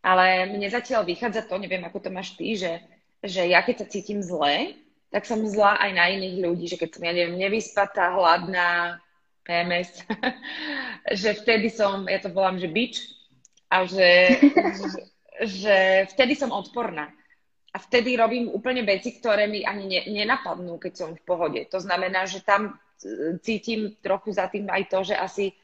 Ale 0.00 0.48
mne 0.48 0.72
zatiaľ 0.72 1.04
vychádza 1.04 1.44
to, 1.44 1.60
neviem, 1.60 1.84
ako 1.84 2.00
to 2.00 2.08
máš 2.08 2.32
ty, 2.32 2.56
že, 2.56 2.80
že 3.20 3.44
ja 3.44 3.60
keď 3.60 3.84
sa 3.84 3.92
cítim 3.92 4.24
zle, 4.24 4.80
tak 5.12 5.28
som 5.28 5.44
zlá 5.44 5.76
aj 5.84 5.90
na 5.92 6.08
iných 6.16 6.36
ľudí, 6.40 6.64
že 6.64 6.80
keď 6.80 6.96
som, 6.96 7.04
ja 7.04 7.12
neviem, 7.12 7.36
nevyspatá, 7.36 8.16
hladná, 8.16 8.96
PMS, 9.44 10.08
že 11.20 11.36
vtedy 11.44 11.68
som, 11.68 12.08
ja 12.08 12.24
to 12.24 12.32
volám, 12.32 12.56
že 12.56 12.72
bič, 12.72 13.04
a 13.68 13.84
že, 13.84 14.40
že 14.40 15.00
vtedy 16.10 16.36
som 16.36 16.52
odporná. 16.52 17.08
A 17.70 17.78
vtedy 17.78 18.18
robím 18.18 18.50
úplne 18.50 18.82
veci, 18.82 19.14
ktoré 19.14 19.46
mi 19.46 19.62
ani 19.62 19.86
ne, 19.86 20.00
nenapadnú, 20.10 20.74
keď 20.82 20.92
som 20.92 21.10
v 21.14 21.22
pohode. 21.22 21.60
To 21.70 21.78
znamená, 21.78 22.26
že 22.26 22.42
tam 22.42 22.74
e, 22.98 23.38
cítim 23.38 23.94
trochu 24.02 24.34
za 24.34 24.50
tým 24.50 24.66
aj 24.66 24.90
to, 24.90 24.98
že 25.06 25.14
asi 25.14 25.54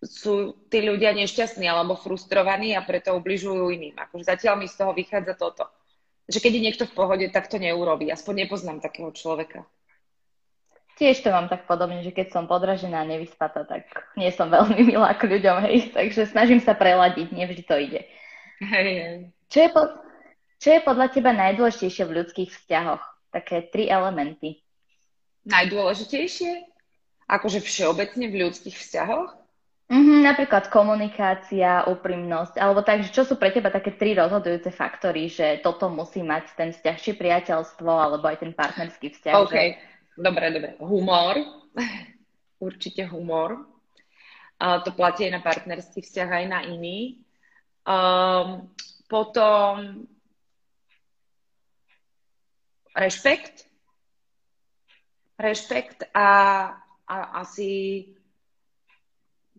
sú 0.00 0.56
tí 0.72 0.80
ľudia 0.80 1.12
nešťastní 1.12 1.68
alebo 1.68 2.00
frustrovaní 2.00 2.72
a 2.72 2.86
preto 2.86 3.12
ubližujú 3.12 3.68
iným. 3.68 3.98
Akože 4.08 4.24
zatiaľ 4.24 4.56
mi 4.56 4.70
z 4.70 4.78
toho 4.78 4.96
vychádza 4.96 5.36
toto. 5.36 5.68
Že 6.32 6.38
keď 6.40 6.52
je 6.54 6.64
niekto 6.64 6.84
v 6.88 6.96
pohode, 6.96 7.26
tak 7.28 7.52
to 7.52 7.60
neurobí. 7.60 8.08
Aspoň 8.08 8.48
nepoznám 8.48 8.80
takého 8.80 9.12
človeka. 9.12 9.68
Tiež 10.98 11.22
to 11.22 11.30
mám 11.30 11.46
tak 11.46 11.68
podobne, 11.68 12.02
že 12.02 12.10
keď 12.10 12.34
som 12.34 12.50
podražená 12.50 13.06
a 13.06 13.10
nevyspatá, 13.10 13.62
tak 13.62 13.86
nie 14.18 14.34
som 14.34 14.50
veľmi 14.50 14.82
milá 14.82 15.14
k 15.14 15.30
ľuďom, 15.30 15.62
hej. 15.70 15.94
Takže 15.94 16.26
snažím 16.26 16.58
sa 16.58 16.74
preladiť, 16.74 17.30
nevždy 17.30 17.62
to 17.62 17.76
ide. 17.78 18.00
Hej, 18.58 18.90
hej. 18.98 19.18
Čo 19.48 19.58
je, 19.64 19.68
po, 19.70 19.82
čo 20.58 20.68
je 20.74 20.80
podľa 20.82 21.06
teba 21.14 21.30
najdôležitejšie 21.32 22.04
v 22.04 22.16
ľudských 22.22 22.50
vzťahoch? 22.50 23.02
Také 23.30 23.70
tri 23.70 23.86
elementy. 23.86 24.60
Najdôležitejšie? 25.46 26.66
Akože 27.28 27.60
všeobecne 27.60 28.26
v 28.28 28.38
ľudských 28.44 28.76
vzťahoch? 28.76 29.38
Mm-hmm, 29.88 30.20
napríklad 30.20 30.68
komunikácia, 30.68 31.88
úprimnosť, 31.88 32.60
alebo 32.60 32.84
tak, 32.84 33.08
čo 33.08 33.24
sú 33.24 33.40
pre 33.40 33.48
teba 33.48 33.72
také 33.72 33.96
tri 33.96 34.12
rozhodujúce 34.12 34.68
faktory, 34.68 35.32
že 35.32 35.64
toto 35.64 35.88
musí 35.88 36.20
mať 36.20 36.44
ten 36.60 36.76
vzťah, 36.76 36.96
či 37.00 37.16
priateľstvo, 37.16 37.88
alebo 37.88 38.28
aj 38.28 38.44
ten 38.44 38.52
partnerský 38.52 39.16
vzťah. 39.16 39.34
OK, 39.48 39.56
že... 39.56 39.80
dobre, 40.20 40.52
dobre. 40.52 40.70
Humor, 40.76 41.40
určite 42.68 43.08
humor. 43.08 43.64
A 44.60 44.84
to 44.84 44.92
platí 44.92 45.24
aj 45.24 45.40
na 45.40 45.40
partnerský 45.40 46.04
vzťah, 46.04 46.28
aj 46.36 46.44
na 46.52 46.60
iný. 46.68 47.24
Um, 47.88 48.68
potom 49.08 50.04
rešpekt. 52.92 53.64
Rešpekt 55.40 56.12
a, 56.12 56.28
a 57.08 57.16
asi 57.40 58.04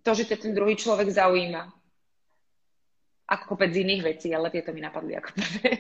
to, 0.06 0.14
že 0.14 0.30
ten 0.30 0.54
druhý 0.54 0.78
človek 0.78 1.10
zaujíma. 1.10 1.74
Ako 3.30 3.58
kopec 3.58 3.74
iných 3.74 4.06
vecí, 4.06 4.30
ale 4.30 4.54
tieto 4.54 4.74
mi 4.78 4.82
napadli 4.82 5.18
ako 5.18 5.30
prvé. 5.34 5.72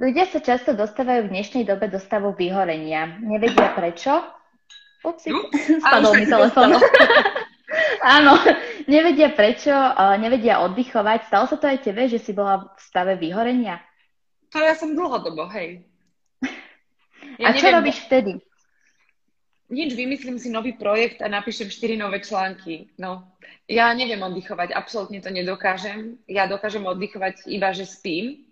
Ľudia 0.00 0.28
sa 0.32 0.40
často 0.40 0.72
dostávajú 0.72 1.28
v 1.28 1.32
dnešnej 1.32 1.64
dobe 1.68 1.88
do 1.88 2.00
stavu 2.00 2.32
vyhorenia. 2.32 3.20
Nevedia 3.20 3.76
prečo? 3.76 4.20
Upsi, 5.04 5.32
spadol 5.80 6.12
mi 6.16 6.24
telefón. 6.28 6.76
Áno, 8.16 8.32
nevedia 8.90 9.30
prečo, 9.30 9.70
nevedia 10.18 10.58
oddychovať. 10.66 11.30
Stalo 11.30 11.46
sa 11.46 11.56
to 11.56 11.70
aj 11.70 11.78
tebe, 11.86 12.10
že 12.10 12.18
si 12.18 12.34
bola 12.34 12.74
v 12.74 12.80
stave 12.82 13.14
vyhorenia? 13.14 13.78
To 14.50 14.58
ja 14.58 14.74
som 14.74 14.98
dlhodobo, 14.98 15.46
hej. 15.54 15.86
Ja 17.38 17.54
a 17.54 17.56
čo 17.56 17.70
neviem, 17.70 17.78
robíš 17.78 17.98
vtedy? 18.10 18.32
Nič, 19.70 19.94
vymyslím 19.94 20.36
si 20.42 20.50
nový 20.50 20.74
projekt 20.74 21.22
a 21.22 21.30
napíšem 21.30 21.70
4 21.70 21.94
nové 21.94 22.18
články. 22.18 22.90
No, 22.98 23.30
ja 23.70 23.94
neviem 23.94 24.18
oddychovať, 24.18 24.74
absolútne 24.74 25.22
to 25.22 25.30
nedokážem. 25.30 26.18
Ja 26.26 26.50
dokážem 26.50 26.82
oddychovať 26.82 27.46
iba, 27.46 27.70
že 27.70 27.86
spím. 27.86 28.50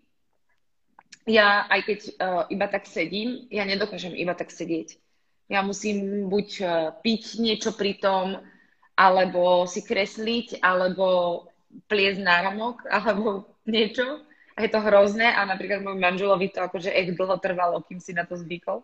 Ja, 1.27 1.67
aj 1.69 1.81
keď 1.85 1.99
uh, 2.01 2.43
iba 2.49 2.67
tak 2.71 2.87
sedím, 2.87 3.51
ja 3.51 3.67
nedokážem 3.67 4.15
iba 4.15 4.33
tak 4.33 4.55
sedieť. 4.55 4.97
Ja 5.51 5.67
musím 5.67 6.31
buď 6.31 6.49
uh, 6.63 6.71
piť 7.03 7.43
niečo 7.43 7.75
pri 7.75 7.99
tom, 7.99 8.39
alebo 8.99 9.63
si 9.71 9.87
kresliť, 9.87 10.59
alebo 10.59 11.47
pliesť 11.87 12.19
náramok, 12.19 12.83
alebo 12.97 13.47
niečo. 13.63 14.27
A 14.59 14.67
je 14.67 14.75
to 14.75 14.83
hrozné 14.83 15.31
a 15.31 15.47
napríklad 15.47 15.87
môj 15.87 16.03
manželovi 16.03 16.51
to 16.51 16.59
akože 16.59 16.91
echt 16.91 17.15
dlho 17.15 17.39
trvalo, 17.39 17.79
kým 17.87 18.03
si 18.03 18.11
na 18.11 18.27
to 18.27 18.35
zvykol. 18.35 18.83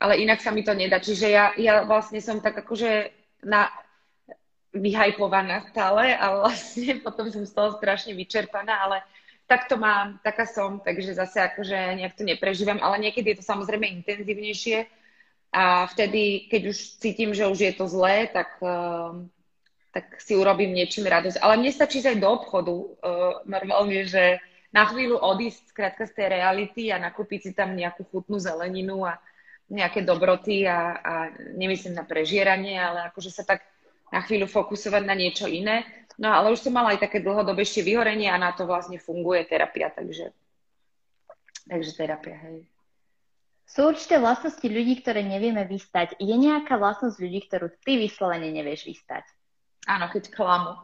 Ale 0.00 0.16
inak 0.16 0.40
sa 0.40 0.48
mi 0.48 0.64
to 0.64 0.72
nedá. 0.72 0.96
Čiže 0.96 1.28
ja, 1.28 1.52
ja 1.60 1.84
vlastne 1.84 2.24
som 2.24 2.40
tak 2.40 2.56
akože 2.64 3.12
na, 3.44 3.68
vyhajpovaná 4.72 5.68
stále 5.68 6.16
a 6.16 6.44
vlastne 6.44 6.96
potom 7.04 7.28
som 7.28 7.44
z 7.44 7.52
toho 7.52 7.76
strašne 7.76 8.12
vyčerpaná, 8.12 8.88
ale 8.88 9.04
tak 9.48 9.64
to 9.64 9.80
mám, 9.80 10.20
taká 10.20 10.44
som, 10.44 10.80
takže 10.84 11.16
zase 11.16 11.40
akože 11.40 11.96
nejak 11.96 12.20
to 12.20 12.24
neprežívam, 12.24 12.76
ale 12.84 13.00
niekedy 13.00 13.32
je 13.32 13.40
to 13.40 13.44
samozrejme 13.48 13.88
intenzívnejšie, 13.88 14.84
a 15.52 15.88
vtedy, 15.88 16.48
keď 16.52 16.62
už 16.72 16.76
cítim, 17.00 17.32
že 17.32 17.48
už 17.48 17.58
je 17.58 17.72
to 17.72 17.88
zlé, 17.88 18.28
tak, 18.28 18.60
uh, 18.60 19.16
tak 19.96 20.20
si 20.20 20.36
urobím 20.36 20.76
niečím 20.76 21.08
radosť. 21.08 21.40
Ale 21.40 21.56
mne 21.56 21.72
stačí 21.72 22.04
aj 22.04 22.20
do 22.20 22.28
obchodu 22.28 22.74
uh, 22.74 22.88
normálne, 23.48 24.04
že 24.04 24.38
na 24.68 24.84
chvíľu 24.84 25.16
odísť 25.16 25.72
skrátka 25.72 26.04
z 26.04 26.12
tej 26.12 26.26
reality 26.36 26.92
a 26.92 27.00
nakúpiť 27.00 27.40
si 27.40 27.50
tam 27.56 27.72
nejakú 27.72 28.04
chutnú 28.12 28.36
zeleninu 28.36 29.08
a 29.08 29.16
nejaké 29.72 30.04
dobroty 30.04 30.68
a, 30.68 30.96
a 31.00 31.14
nemyslím 31.56 31.96
na 31.96 32.04
prežieranie, 32.04 32.76
ale 32.76 33.08
akože 33.08 33.32
sa 33.32 33.44
tak 33.44 33.64
na 34.12 34.20
chvíľu 34.24 34.48
fokusovať 34.48 35.02
na 35.04 35.16
niečo 35.16 35.48
iné. 35.48 35.84
No 36.20 36.32
ale 36.32 36.52
už 36.52 36.64
som 36.64 36.72
mala 36.76 36.96
aj 36.96 37.04
také 37.04 37.24
dlhodobejšie 37.24 37.84
vyhorenie 37.84 38.28
a 38.28 38.40
na 38.40 38.52
to 38.52 38.64
vlastne 38.68 39.00
funguje 39.00 39.44
terapia, 39.48 39.92
takže, 39.92 40.32
takže 41.68 41.90
terapia, 41.96 42.36
hej. 42.48 42.64
Sú 43.68 43.84
určité 43.84 44.16
vlastnosti 44.16 44.64
ľudí, 44.64 45.04
ktoré 45.04 45.20
nevieme 45.20 45.60
vystať. 45.68 46.16
Je 46.16 46.32
nejaká 46.32 46.80
vlastnosť 46.80 47.20
ľudí, 47.20 47.44
ktorú 47.44 47.68
ty 47.84 48.00
vyslovene 48.00 48.48
nevieš 48.48 48.88
vystať? 48.88 49.28
Áno, 49.84 50.08
keď 50.08 50.32
klamú. 50.32 50.74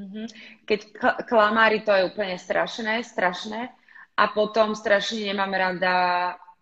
Mhm. 0.00 0.24
Keď 0.64 0.80
klamári, 1.28 1.84
to 1.84 1.92
je 1.92 2.08
úplne 2.08 2.40
strašné, 2.40 3.04
strašné. 3.04 3.68
A 4.16 4.24
potom 4.32 4.72
strašne 4.72 5.20
nemám 5.20 5.52
rada 5.52 5.96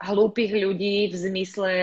hlúpych 0.03 0.51
ľudí 0.51 1.11
v 1.11 1.15
zmysle, 1.15 1.75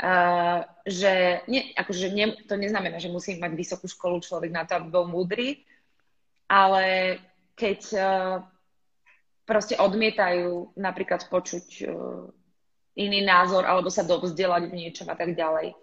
uh, 0.00 0.58
že 0.84 1.44
nie, 1.48 1.72
akože 1.76 2.12
ne, 2.12 2.32
to 2.44 2.56
neznamená, 2.56 3.00
že 3.00 3.12
musí 3.12 3.36
mať 3.36 3.52
vysokú 3.54 3.86
školu 3.88 4.20
človek 4.20 4.50
na 4.52 4.64
to, 4.64 4.76
aby 4.76 4.88
bol 4.88 5.06
múdry, 5.06 5.62
ale 6.48 7.16
keď 7.54 7.80
uh, 7.92 8.02
proste 9.46 9.78
odmietajú 9.78 10.74
napríklad 10.74 11.30
počuť 11.30 11.66
uh, 11.86 12.28
iný 12.98 13.22
názor 13.22 13.62
alebo 13.62 13.88
sa 13.88 14.02
dovzdelať 14.02 14.68
v 14.68 14.76
niečom 14.76 15.06
a 15.06 15.16
tak 15.16 15.38
ďalej. 15.38 15.78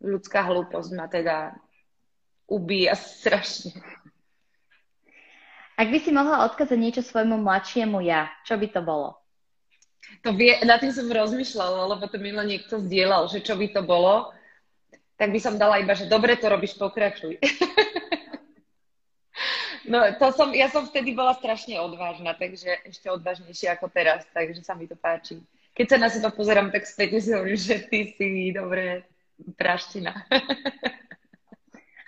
Ľudská 0.00 0.46
hlúposť 0.46 0.90
ma 0.94 1.10
teda 1.10 1.58
ubíja 2.46 2.94
strašne. 3.18 3.74
Ak 5.80 5.88
by 5.88 5.98
si 5.98 6.12
mohla 6.12 6.44
odkázať 6.44 6.76
niečo 6.76 7.02
svojmu 7.02 7.40
mladšiemu 7.40 8.04
ja, 8.04 8.28
čo 8.44 8.60
by 8.60 8.68
to 8.68 8.84
bolo? 8.84 9.16
To 10.24 10.36
vie, 10.36 10.60
na 10.68 10.76
tým 10.76 10.92
som 10.92 11.08
rozmýšľala, 11.08 11.96
lebo 11.96 12.04
to 12.04 12.20
minule 12.20 12.44
niekto 12.44 12.80
zdieľal, 12.84 13.32
že 13.32 13.40
čo 13.40 13.56
by 13.56 13.72
to 13.72 13.80
bolo, 13.80 14.28
tak 15.16 15.32
by 15.32 15.40
som 15.40 15.56
dala 15.56 15.80
iba, 15.80 15.96
že 15.96 16.08
dobre 16.08 16.36
to 16.36 16.52
robíš, 16.52 16.76
pokračuj. 16.76 17.40
no 19.90 19.98
to 20.16 20.26
som, 20.32 20.54
ja 20.54 20.70
som 20.70 20.86
vtedy 20.86 21.12
bola 21.12 21.34
strašne 21.34 21.76
odvážna, 21.82 22.32
takže 22.38 22.80
ešte 22.86 23.10
odvážnejšia 23.10 23.74
ako 23.74 23.90
teraz, 23.90 24.22
takže 24.30 24.62
sa 24.62 24.78
mi 24.78 24.86
to 24.86 24.94
páči. 24.94 25.42
Keď 25.74 25.86
sa 25.86 25.98
na 25.98 26.08
seba 26.08 26.30
pozerám, 26.30 26.70
tak 26.70 26.86
späť 26.86 27.18
si 27.18 27.30
hovorím, 27.34 27.58
že 27.58 27.82
ty 27.90 28.14
si 28.14 28.54
dobre 28.54 29.04
praština. 29.58 30.14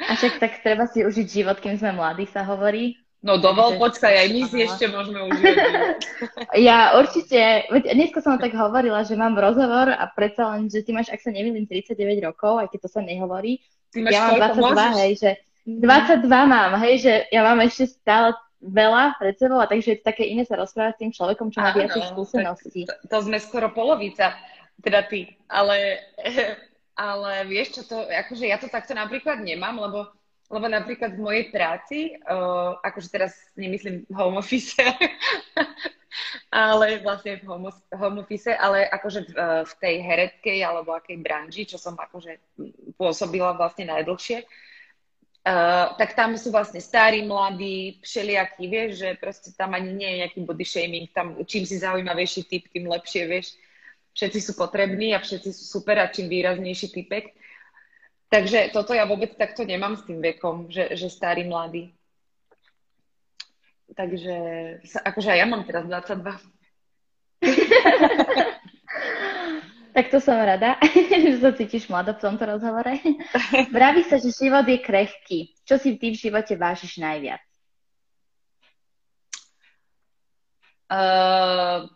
A 0.03 0.19
však 0.19 0.43
tak 0.43 0.53
treba 0.67 0.91
si 0.91 1.07
užiť 1.07 1.27
život, 1.31 1.63
kým 1.63 1.79
sme 1.79 1.95
mladí, 1.95 2.27
sa 2.27 2.43
hovorí. 2.43 2.99
No 3.23 3.39
dovol, 3.39 3.79
počkaj, 3.79 4.19
aj 4.19 4.29
my 4.35 4.41
si 4.51 4.67
ešte 4.67 4.91
môžeme 4.91 5.23
užívať 5.31 5.55
Ja 6.59 6.99
určite, 6.99 7.71
dneska 7.71 8.19
som 8.19 8.35
tak 8.35 8.51
hovorila, 8.51 9.07
že 9.07 9.15
mám 9.15 9.39
rozhovor 9.39 9.95
a 9.95 10.11
predsa 10.11 10.51
len, 10.51 10.67
že 10.67 10.83
ty 10.83 10.91
máš, 10.91 11.07
ak 11.07 11.23
sa 11.23 11.31
nemýlim, 11.31 11.71
39 11.71 12.19
rokov, 12.27 12.67
aj 12.67 12.75
keď 12.75 12.79
to 12.83 12.91
sa 12.91 12.99
nehovorí. 12.99 13.63
Ty 13.95 13.99
máš 14.03 14.13
ja 14.19 14.23
mám 14.27 14.59
22, 14.59 14.59
môžeš? 14.59 14.99
hej, 14.99 15.13
že 15.23 15.31
22 15.67 16.27
mám, 16.27 16.75
hej, 16.83 17.07
že 17.07 17.13
ja 17.31 17.47
mám 17.47 17.63
ešte 17.63 17.87
stále 17.95 18.35
veľa 18.63 19.19
pred 19.19 19.35
sebou 19.39 19.59
a 19.59 19.71
takže 19.71 19.95
je 19.95 19.99
to 20.03 20.09
také 20.11 20.27
iné 20.27 20.43
sa 20.47 20.59
rozprávať 20.59 20.95
s 20.95 21.01
tým 21.03 21.13
človekom, 21.15 21.51
čo 21.51 21.59
má 21.63 21.71
viac 21.75 21.95
skúseností. 22.15 22.87
To, 22.87 22.95
to 23.11 23.19
sme 23.27 23.39
skoro 23.39 23.71
polovica, 23.71 24.35
teda 24.83 25.07
ty, 25.07 25.35
ale, 25.47 26.03
ale 26.99 27.47
vieš 27.47 27.79
čo 27.79 27.83
to, 27.87 27.97
akože 28.07 28.45
ja 28.47 28.59
to 28.59 28.67
takto 28.71 28.95
napríklad 28.95 29.43
nemám, 29.43 29.79
lebo 29.79 30.11
lebo 30.53 30.69
napríklad 30.69 31.17
v 31.17 31.25
mojej 31.25 31.45
práci, 31.49 31.99
uh, 32.29 32.77
akože 32.85 33.09
teraz 33.09 33.33
nemyslím 33.57 34.05
home 34.13 34.37
office, 34.37 34.77
ale 36.53 37.01
vlastne 37.01 37.41
v 37.41 37.49
home, 37.49 37.73
home 37.73 38.21
office, 38.21 38.53
ale 38.53 38.85
akože 38.85 39.33
v, 39.33 39.65
v 39.65 39.73
tej 39.81 39.95
hereckej 40.05 40.61
alebo 40.61 40.93
akej 40.93 41.25
branži, 41.25 41.65
čo 41.65 41.81
som 41.81 41.97
akože 41.97 42.61
pôsobila 43.01 43.57
vlastne 43.57 43.89
najdlhšie, 43.89 44.45
uh, 44.45 44.49
tak 45.99 46.15
tam 46.15 46.39
sú 46.39 46.55
vlastne 46.55 46.79
starí, 46.79 47.27
mladí, 47.27 47.99
všelijakí, 47.99 48.63
vieš, 48.71 48.91
že 49.03 49.19
proste 49.19 49.51
tam 49.59 49.75
ani 49.75 49.91
nie 49.91 50.07
je 50.07 50.21
nejaký 50.23 50.41
body 50.47 50.65
shaming, 50.65 51.11
tam 51.11 51.35
čím 51.43 51.67
si 51.67 51.83
zaujímavejší 51.83 52.47
typ, 52.47 52.71
tým 52.71 52.87
lepšie, 52.87 53.27
vieš. 53.27 53.59
Všetci 54.15 54.39
sú 54.39 54.53
potrební 54.55 55.17
a 55.17 55.25
všetci 55.25 55.51
sú 55.51 55.65
super 55.67 55.99
a 55.99 56.07
čím 56.07 56.31
výraznejší 56.31 56.95
typek. 56.95 57.35
Takže 58.31 58.71
toto 58.71 58.95
ja 58.95 59.03
vôbec 59.05 59.35
takto 59.35 59.67
nemám 59.67 59.99
s 59.99 60.07
tým 60.07 60.23
vekom, 60.23 60.71
že, 60.71 60.95
že 60.95 61.11
starý, 61.11 61.45
mladý. 61.45 61.91
Takže 63.93 64.37
akože 65.05 65.37
ja 65.37 65.45
mám 65.45 65.67
teraz 65.69 65.85
22. 65.85 66.39
tak 69.93 70.09
to 70.09 70.19
som 70.19 70.41
rada, 70.41 70.81
že 71.25 71.39
sa 71.39 71.53
cítiš 71.53 71.87
mlado 71.93 72.17
v 72.17 72.23
tomto 72.25 72.45
rozhovore. 72.49 72.97
Vraví 73.77 74.03
sa, 74.09 74.17
že 74.17 74.33
život 74.33 74.65
je 74.65 74.81
krehký. 74.81 75.53
Čo 75.69 75.77
si 75.77 76.01
ty 76.01 76.13
v 76.13 76.21
živote 76.21 76.57
vážiš 76.57 76.97
najviac? 76.97 77.41
Uh, 80.93 81.89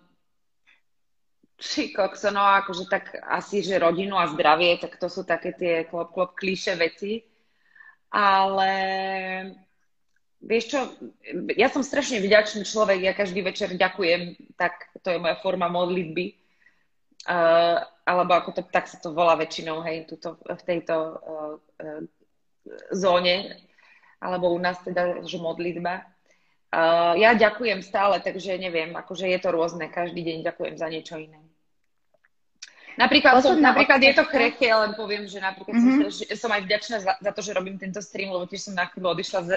či 1.57 1.93
kokso, 1.93 2.33
no 2.33 2.41
akože 2.41 2.89
tak 2.89 3.17
asi, 3.29 3.61
že 3.61 3.81
rodinu 3.81 4.17
a 4.17 4.29
zdravie, 4.29 4.77
tak 4.81 4.97
to 5.01 5.09
sú 5.09 5.25
také 5.25 5.53
tie 5.53 5.85
klop, 5.89 6.13
klop, 6.13 6.33
klíše 6.37 6.77
veci. 6.77 7.25
Ale 8.13 8.73
vieš 10.41 10.65
čo, 10.73 10.79
ja 11.57 11.69
som 11.73 11.85
strašne 11.85 12.21
vďačný 12.21 12.65
človek, 12.65 13.01
ja 13.05 13.13
každý 13.17 13.41
večer 13.41 13.73
ďakujem, 13.73 14.37
tak 14.57 14.93
to 15.01 15.13
je 15.13 15.21
moja 15.21 15.37
forma 15.41 15.69
modlitby. 15.69 16.46
Uh, 17.27 17.83
alebo 18.07 18.39
ako 18.39 18.51
to, 18.55 18.63
tak 18.71 18.87
sa 18.87 19.03
to 19.03 19.11
volá 19.11 19.35
väčšinou, 19.35 19.83
hej, 19.83 20.07
tuto, 20.07 20.39
v 20.47 20.63
tejto 20.63 20.95
uh, 20.95 21.55
uh, 21.59 22.03
zóne, 22.95 23.59
alebo 24.23 24.55
u 24.55 24.59
nás 24.63 24.79
teda, 24.87 25.27
že 25.27 25.43
modlitba. 25.43 26.07
Uh, 26.71 27.19
ja 27.19 27.35
ďakujem 27.35 27.83
stále, 27.83 28.23
takže 28.23 28.55
neviem, 28.63 28.95
akože 28.95 29.27
je 29.27 29.39
to 29.43 29.51
rôzne, 29.51 29.91
každý 29.91 30.23
deň 30.23 30.47
ďakujem 30.47 30.75
za 30.79 30.87
niečo 30.87 31.19
iné. 31.19 31.43
Napríklad, 32.97 33.45
som, 33.45 33.61
napríklad 33.61 34.01
je 34.01 34.15
to 34.17 34.25
krehké, 34.25 34.73
len 34.73 34.97
poviem, 34.97 35.29
že 35.29 35.37
napríklad 35.37 35.77
mm-hmm. 35.77 36.09
som, 36.09 36.25
že 36.33 36.37
som 36.41 36.49
aj 36.49 36.65
vďačná 36.65 36.97
za, 37.05 37.13
za 37.21 37.31
to, 37.37 37.45
že 37.45 37.53
robím 37.53 37.77
tento 37.77 38.01
stream, 38.01 38.33
lebo 38.33 38.49
tiež 38.49 38.73
som 38.73 38.75
na 38.75 38.89
chvíľu 38.89 39.13
odišla 39.13 39.41
z, 39.45 39.51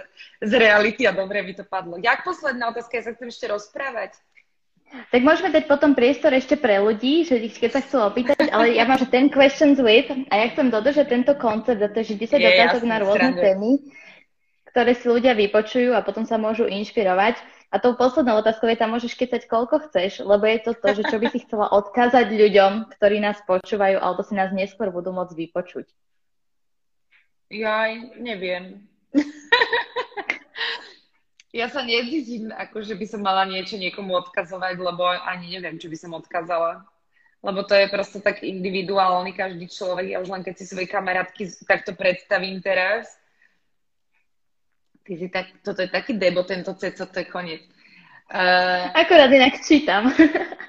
z 0.44 0.52
reality 0.60 1.08
a 1.08 1.16
dobre 1.16 1.40
mi 1.40 1.56
to 1.56 1.64
padlo. 1.64 1.96
Jak 1.96 2.28
posledná 2.28 2.68
otázka, 2.68 3.00
ja 3.00 3.04
sa 3.08 3.16
chcem 3.16 3.32
ešte 3.32 3.48
rozprávať. 3.48 4.20
Tak 4.90 5.22
môžeme 5.22 5.54
dať 5.54 5.70
potom 5.70 5.94
priestor 5.94 6.34
ešte 6.34 6.58
pre 6.58 6.82
ľudí, 6.82 7.22
že 7.22 7.38
keď 7.38 7.72
sa 7.78 7.82
chcú 7.86 7.98
opýtať, 8.02 8.50
ale 8.50 8.74
ja 8.74 8.90
mám, 8.90 8.98
že 8.98 9.10
ten 9.10 9.30
questions 9.30 9.78
with 9.78 10.10
a 10.10 10.34
ja 10.34 10.46
chcem 10.50 10.74
dodržať 10.74 11.14
tento 11.14 11.34
koncept, 11.38 11.78
za 11.78 11.90
to, 11.94 12.02
že 12.02 12.18
10 12.18 12.42
otázok 12.42 12.84
na 12.90 12.98
rôzne 12.98 13.38
témy, 13.38 13.86
ktoré 14.74 14.98
si 14.98 15.06
ľudia 15.06 15.38
vypočujú 15.38 15.94
a 15.94 16.02
potom 16.02 16.26
sa 16.26 16.42
môžu 16.42 16.66
inšpirovať. 16.66 17.38
A 17.70 17.78
tou 17.78 17.94
poslednou 17.94 18.42
otázkou 18.42 18.66
je 18.66 18.82
tam 18.82 18.98
môžeš 18.98 19.14
kecať 19.14 19.46
koľko 19.46 19.90
chceš, 19.90 20.26
lebo 20.26 20.42
je 20.50 20.58
to 20.58 20.74
to, 20.74 20.90
že 20.98 21.04
čo 21.06 21.22
by 21.22 21.28
si 21.30 21.46
chcela 21.46 21.70
odkázať 21.70 22.34
ľuďom, 22.34 22.90
ktorí 22.98 23.22
nás 23.22 23.38
počúvajú, 23.46 24.02
alebo 24.02 24.26
si 24.26 24.34
nás 24.34 24.50
neskôr 24.50 24.90
budú 24.90 25.14
môcť 25.14 25.38
vypočuť. 25.38 25.86
Jaj, 27.54 28.18
neviem. 28.18 28.90
ja 31.50 31.68
sa 31.68 31.82
necítim, 31.82 32.54
ako 32.54 32.86
že 32.86 32.94
by 32.94 33.06
som 33.10 33.22
mala 33.26 33.46
niečo 33.50 33.78
niekomu 33.78 34.14
odkazovať, 34.22 34.76
lebo 34.78 35.04
ani 35.08 35.58
neviem, 35.58 35.82
čo 35.82 35.90
by 35.90 35.98
som 35.98 36.12
odkazala. 36.14 36.86
Lebo 37.40 37.64
to 37.64 37.72
je 37.72 37.88
proste 37.88 38.20
tak 38.20 38.44
individuálny 38.44 39.32
každý 39.32 39.72
človek. 39.72 40.12
Ja 40.12 40.20
už 40.20 40.30
len 40.30 40.44
keď 40.44 40.60
si 40.60 40.68
svoje 40.68 40.92
kamarátky 40.92 41.64
takto 41.64 41.96
predstavím 41.96 42.60
teraz, 42.60 43.20
Ty 45.10 45.18
si 45.18 45.26
tak, 45.34 45.66
toto 45.66 45.82
je 45.82 45.90
taký 45.90 46.22
debo, 46.22 46.46
tento 46.46 46.70
ceco, 46.78 47.10
to 47.10 47.18
je 47.18 47.26
koniec. 47.26 47.66
Uh, 48.30 48.94
Akorát 48.94 49.34
inak 49.34 49.58
čítam. 49.66 50.14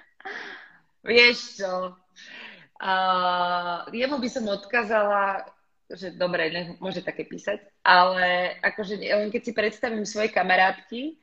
vieš 1.05 1.61
čo, 1.61 1.93
uh, 1.93 3.79
jemu 3.93 4.17
by 4.17 4.29
som 4.33 4.45
odkázala, 4.49 5.45
že 5.93 6.17
dobre, 6.17 6.49
ne, 6.53 6.63
môže 6.81 7.05
také 7.05 7.29
písať, 7.29 7.61
ale 7.81 8.57
akože 8.61 9.01
len 9.01 9.33
keď 9.33 9.43
si 9.43 9.53
predstavím 9.57 10.05
svoje 10.05 10.29
kamarátky, 10.29 11.17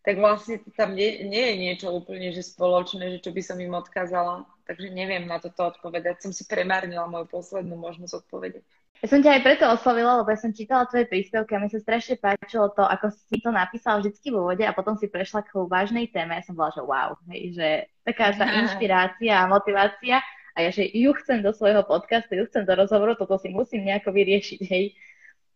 tak 0.00 0.16
vlastne 0.16 0.64
tam 0.74 0.96
nie, 0.96 1.28
nie 1.28 1.44
je 1.52 1.56
niečo 1.60 1.88
úplne 1.92 2.32
že 2.32 2.40
spoločné, 2.40 3.16
že 3.16 3.18
čo 3.20 3.30
by 3.36 3.42
som 3.44 3.60
im 3.60 3.76
odkázala. 3.76 4.48
Takže 4.64 4.88
neviem 4.94 5.28
na 5.28 5.36
toto 5.42 5.66
odpovedať. 5.66 6.24
Som 6.24 6.32
si 6.32 6.48
premárnila 6.48 7.10
moju 7.10 7.28
poslednú 7.28 7.76
možnosť 7.76 8.24
odpovedať. 8.24 8.64
Ja 9.00 9.08
som 9.08 9.24
ťa 9.24 9.40
aj 9.40 9.42
preto 9.44 9.64
oslovila, 9.64 10.20
lebo 10.20 10.28
ja 10.28 10.36
som 10.36 10.52
čítala 10.52 10.84
tvoje 10.84 11.08
príspevky 11.08 11.56
a 11.56 11.62
mi 11.64 11.72
sa 11.72 11.80
strašne 11.80 12.20
páčilo 12.20 12.68
to, 12.76 12.84
ako 12.84 13.08
si 13.08 13.40
to 13.40 13.48
napísal 13.48 13.96
vždycky 13.96 14.28
vo 14.28 14.44
vode 14.44 14.60
a 14.60 14.76
potom 14.76 14.92
si 15.00 15.08
prešla 15.08 15.40
k 15.40 15.56
vážnej 15.56 16.12
téme. 16.12 16.36
Ja 16.36 16.44
som 16.44 16.52
bola, 16.52 16.68
že 16.68 16.84
wow, 16.84 17.16
hej, 17.32 17.56
že 17.56 17.68
taká 18.04 18.36
tá 18.36 18.44
inšpirácia 18.60 19.40
a 19.40 19.48
motivácia 19.48 20.20
a 20.52 20.58
ja, 20.60 20.68
že 20.68 20.84
ju 20.84 21.16
chcem 21.16 21.40
do 21.40 21.48
svojho 21.56 21.80
podcastu, 21.88 22.36
ju 22.36 22.44
chcem 22.52 22.68
do 22.68 22.76
rozhovoru, 22.76 23.16
toto 23.16 23.40
si 23.40 23.48
musím 23.48 23.88
nejako 23.88 24.12
vyriešiť, 24.12 24.60
hej. 24.68 24.92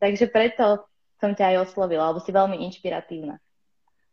Takže 0.03 0.27
preto 0.31 0.87
som 1.23 1.33
ťa 1.33 1.55
aj 1.55 1.57
oslovila, 1.71 2.11
lebo 2.11 2.21
si 2.21 2.35
veľmi 2.35 2.61
inšpiratívna. 2.69 3.39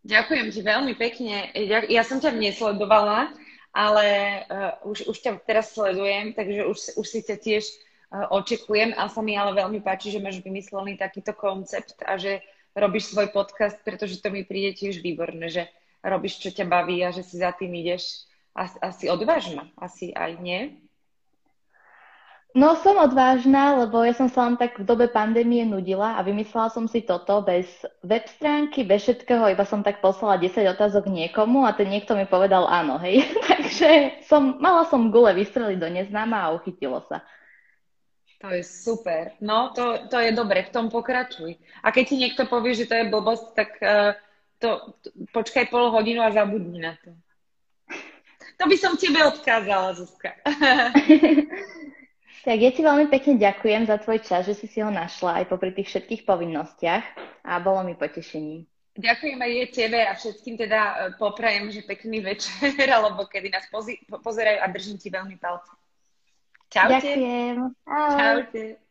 Ďakujem 0.02 0.48
ti 0.50 0.62
veľmi 0.66 0.94
pekne. 0.98 1.54
Ja, 1.90 2.02
som 2.02 2.18
ťa 2.18 2.34
nesledovala, 2.34 3.30
ale 3.70 4.06
uh, 4.50 4.82
už, 4.88 5.06
už 5.06 5.18
ťa 5.22 5.32
teraz 5.46 5.78
sledujem, 5.78 6.34
takže 6.34 6.66
už, 6.66 6.78
už 6.98 7.06
si 7.06 7.20
ťa 7.22 7.38
tiež 7.38 7.64
očekujem 8.12 8.92
a 9.00 9.08
sa 9.08 9.24
mi 9.24 9.40
ale 9.40 9.56
veľmi 9.56 9.80
páči, 9.80 10.12
že 10.12 10.20
máš 10.20 10.44
vymyslený 10.44 11.00
takýto 11.00 11.32
koncept 11.32 11.96
a 12.04 12.20
že 12.20 12.44
robíš 12.76 13.16
svoj 13.16 13.32
podcast, 13.32 13.80
pretože 13.88 14.20
to 14.20 14.28
mi 14.28 14.44
príde 14.44 14.76
tiež 14.76 15.00
výborné, 15.00 15.48
že 15.48 15.64
robíš, 16.04 16.44
čo 16.44 16.52
ťa 16.52 16.68
baví 16.68 17.00
a 17.08 17.16
že 17.16 17.24
si 17.24 17.40
za 17.40 17.56
tým 17.56 17.72
ideš. 17.72 18.28
Asi, 18.52 18.76
asi 18.84 19.06
odvážna, 19.08 19.72
asi 19.80 20.12
aj 20.12 20.44
nie? 20.44 20.76
No 22.52 22.76
som 22.76 23.00
odvážna, 23.00 23.80
lebo 23.80 24.04
ja 24.04 24.12
som 24.12 24.28
sa 24.28 24.44
len 24.44 24.60
tak 24.60 24.76
v 24.76 24.84
dobe 24.84 25.08
pandémie 25.08 25.64
nudila 25.64 26.20
a 26.20 26.22
vymyslela 26.22 26.68
som 26.68 26.84
si 26.84 27.00
toto 27.00 27.40
bez 27.40 27.64
web 28.04 28.28
stránky, 28.28 28.84
bez 28.84 29.08
všetkého, 29.08 29.56
iba 29.56 29.64
som 29.64 29.80
tak 29.80 30.04
poslala 30.04 30.36
10 30.36 30.68
otázok 30.76 31.08
niekomu 31.08 31.64
a 31.64 31.72
ten 31.72 31.88
niekto 31.88 32.12
mi 32.12 32.28
povedal 32.28 32.68
áno, 32.68 33.00
hej. 33.00 33.24
Takže 33.52 34.20
som, 34.28 34.60
mala 34.60 34.84
som 34.92 35.08
gule 35.08 35.32
vystreliť 35.32 35.80
do 35.80 35.90
neznáma 35.96 36.44
a 36.44 36.52
uchytilo 36.52 37.00
sa. 37.08 37.24
To 38.44 38.52
je 38.52 38.68
super. 38.68 39.32
No, 39.40 39.72
to, 39.72 40.12
to 40.12 40.20
je 40.20 40.36
dobre, 40.36 40.68
v 40.68 40.74
tom 40.76 40.92
pokračuj. 40.92 41.56
A 41.80 41.96
keď 41.96 42.04
ti 42.04 42.16
niekto 42.20 42.52
povie, 42.52 42.76
že 42.76 42.90
to 42.90 43.00
je 43.00 43.08
blbosť, 43.08 43.46
tak 43.56 43.70
uh, 43.80 44.12
to, 44.60 44.98
to, 45.00 45.08
počkaj 45.32 45.72
pol 45.72 45.88
hodinu 45.88 46.20
a 46.20 46.36
zabudni 46.36 46.84
na 46.84 47.00
to. 47.00 47.16
To 48.60 48.64
by 48.68 48.76
som 48.76 49.00
tebe 49.00 49.24
odkázala, 49.24 49.96
Zuzka. 49.96 50.36
tak 52.42 52.58
ja 52.58 52.72
ti 52.74 52.82
veľmi 52.82 53.08
pekne 53.08 53.38
ďakujem 53.38 53.86
za 53.86 54.02
tvoj 54.02 54.20
čas, 54.26 54.50
že 54.50 54.58
si 54.58 54.66
si 54.66 54.82
ho 54.82 54.90
našla 54.90 55.42
aj 55.42 55.46
popri 55.50 55.72
tých 55.74 55.94
všetkých 55.94 56.26
povinnostiach 56.26 57.06
a 57.46 57.62
bolo 57.62 57.86
mi 57.86 57.94
potešením. 57.94 58.66
Ďakujem 58.92 59.40
aj 59.40 59.52
je 59.56 59.66
tebe 59.72 60.00
a 60.04 60.12
všetkým 60.20 60.56
teda 60.60 60.80
e, 60.84 60.96
poprajem, 61.16 61.72
že 61.72 61.88
pekný 61.88 62.20
večer, 62.20 62.76
alebo 62.98 63.24
kedy 63.24 63.48
nás 63.48 63.66
pozerajú 64.20 64.60
a 64.60 64.68
držím 64.68 65.00
ti 65.00 65.08
veľmi 65.08 65.40
palce. 65.40 65.72
Čaute. 66.68 67.00
Ďakujem. 67.00 67.58
Ahoj. 67.88 68.16
Čaute. 68.20 68.91